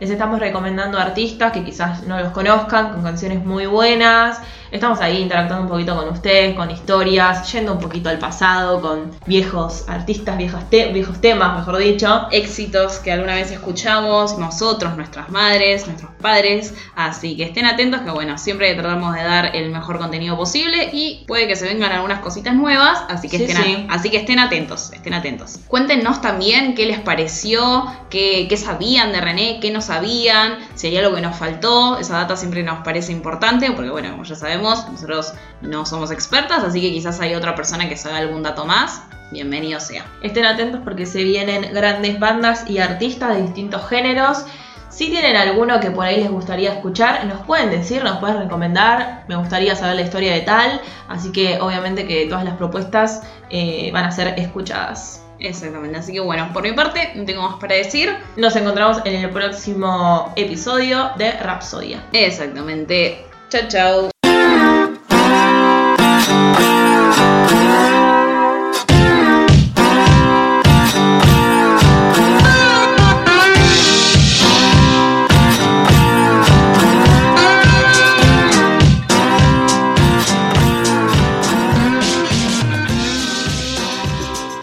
Les 0.00 0.10
estamos 0.10 0.40
recomendando 0.40 0.98
artistas 0.98 1.52
que 1.52 1.62
quizás 1.62 2.02
no 2.02 2.18
los 2.18 2.32
conozcan, 2.32 2.92
con 2.92 3.02
canciones 3.04 3.44
muy 3.44 3.66
buenas. 3.66 4.40
Estamos 4.72 5.00
ahí 5.02 5.18
interactuando 5.20 5.64
un 5.66 5.70
poquito 5.70 5.94
con 5.94 6.08
ustedes, 6.08 6.54
con 6.56 6.70
historias, 6.70 7.52
yendo 7.52 7.74
un 7.74 7.78
poquito 7.78 8.08
al 8.08 8.18
pasado, 8.18 8.80
con 8.80 9.10
viejos 9.26 9.84
artistas, 9.86 10.38
viejos, 10.38 10.68
te- 10.70 10.90
viejos 10.94 11.20
temas, 11.20 11.58
mejor 11.58 11.76
dicho. 11.76 12.26
Éxitos 12.30 12.98
que 12.98 13.12
alguna 13.12 13.34
vez 13.34 13.50
escuchamos, 13.50 14.38
nosotros, 14.38 14.96
nuestras 14.96 15.28
madres, 15.28 15.86
nuestros 15.86 16.10
padres. 16.22 16.72
Así 16.96 17.36
que 17.36 17.44
estén 17.44 17.66
atentos, 17.66 18.00
que 18.00 18.10
bueno, 18.12 18.38
siempre 18.38 18.72
tratamos 18.74 19.14
de 19.14 19.22
dar 19.22 19.54
el 19.54 19.68
mejor 19.70 19.98
contenido 19.98 20.38
posible 20.38 20.88
y 20.90 21.24
puede 21.28 21.46
que 21.46 21.54
se 21.54 21.66
vengan 21.66 21.92
algunas 21.92 22.20
cositas 22.20 22.54
nuevas, 22.54 23.04
así 23.10 23.28
que, 23.28 23.36
Sí, 23.36 23.44
estén, 23.44 23.62
sí. 23.64 23.86
así 23.90 24.08
que 24.08 24.16
estén 24.16 24.38
atentos, 24.38 24.90
estén 24.94 25.12
atentos. 25.12 25.58
Cuéntenos 25.68 26.22
también 26.22 26.74
qué 26.74 26.86
les 26.86 26.98
pareció, 26.98 27.86
qué, 28.08 28.46
qué 28.48 28.56
sabían 28.56 29.12
de 29.12 29.20
René, 29.20 29.58
qué 29.60 29.70
no 29.70 29.82
sabían, 29.82 30.56
si 30.76 30.86
hay 30.86 30.96
algo 30.96 31.14
que 31.14 31.20
nos 31.20 31.36
faltó, 31.36 31.98
esa 31.98 32.14
data 32.16 32.36
siempre 32.36 32.62
nos 32.62 32.78
parece 32.82 33.12
importante, 33.12 33.70
porque 33.72 33.90
bueno, 33.90 34.10
como 34.12 34.24
ya 34.24 34.34
sabemos, 34.62 34.88
nosotros 34.90 35.34
no 35.60 35.86
somos 35.86 36.10
expertas, 36.10 36.64
así 36.64 36.80
que 36.80 36.92
quizás 36.92 37.20
hay 37.20 37.34
otra 37.34 37.54
persona 37.54 37.88
que 37.88 37.96
sabe 37.96 38.18
algún 38.18 38.42
dato 38.42 38.64
más, 38.64 39.02
bienvenido 39.30 39.80
sea. 39.80 40.04
Estén 40.22 40.44
atentos 40.44 40.80
porque 40.84 41.06
se 41.06 41.22
vienen 41.24 41.72
grandes 41.72 42.18
bandas 42.18 42.68
y 42.68 42.78
artistas 42.78 43.36
de 43.36 43.42
distintos 43.42 43.88
géneros. 43.88 44.44
Si 44.88 45.08
tienen 45.08 45.36
alguno 45.36 45.80
que 45.80 45.90
por 45.90 46.04
ahí 46.04 46.20
les 46.20 46.30
gustaría 46.30 46.74
escuchar, 46.74 47.24
nos 47.24 47.40
pueden 47.46 47.70
decir, 47.70 48.04
nos 48.04 48.18
pueden 48.18 48.38
recomendar. 48.38 49.24
Me 49.26 49.36
gustaría 49.36 49.74
saber 49.74 49.96
la 49.96 50.02
historia 50.02 50.34
de 50.34 50.42
tal. 50.42 50.82
Así 51.08 51.32
que 51.32 51.58
obviamente 51.62 52.06
que 52.06 52.26
todas 52.26 52.44
las 52.44 52.56
propuestas 52.56 53.22
eh, 53.48 53.90
van 53.90 54.04
a 54.04 54.10
ser 54.10 54.38
escuchadas. 54.38 55.22
Exactamente, 55.38 55.98
así 55.98 56.12
que 56.12 56.20
bueno, 56.20 56.48
por 56.52 56.62
mi 56.62 56.72
parte 56.72 57.12
no 57.14 57.24
tengo 57.24 57.42
más 57.42 57.58
para 57.58 57.74
decir. 57.74 58.14
Nos 58.36 58.54
encontramos 58.54 58.98
en 59.04 59.14
el 59.14 59.30
próximo 59.30 60.32
episodio 60.36 61.10
de 61.16 61.32
Rapsodia. 61.32 62.04
Exactamente. 62.12 63.24
Chao, 63.48 63.62
chao. 63.68 64.11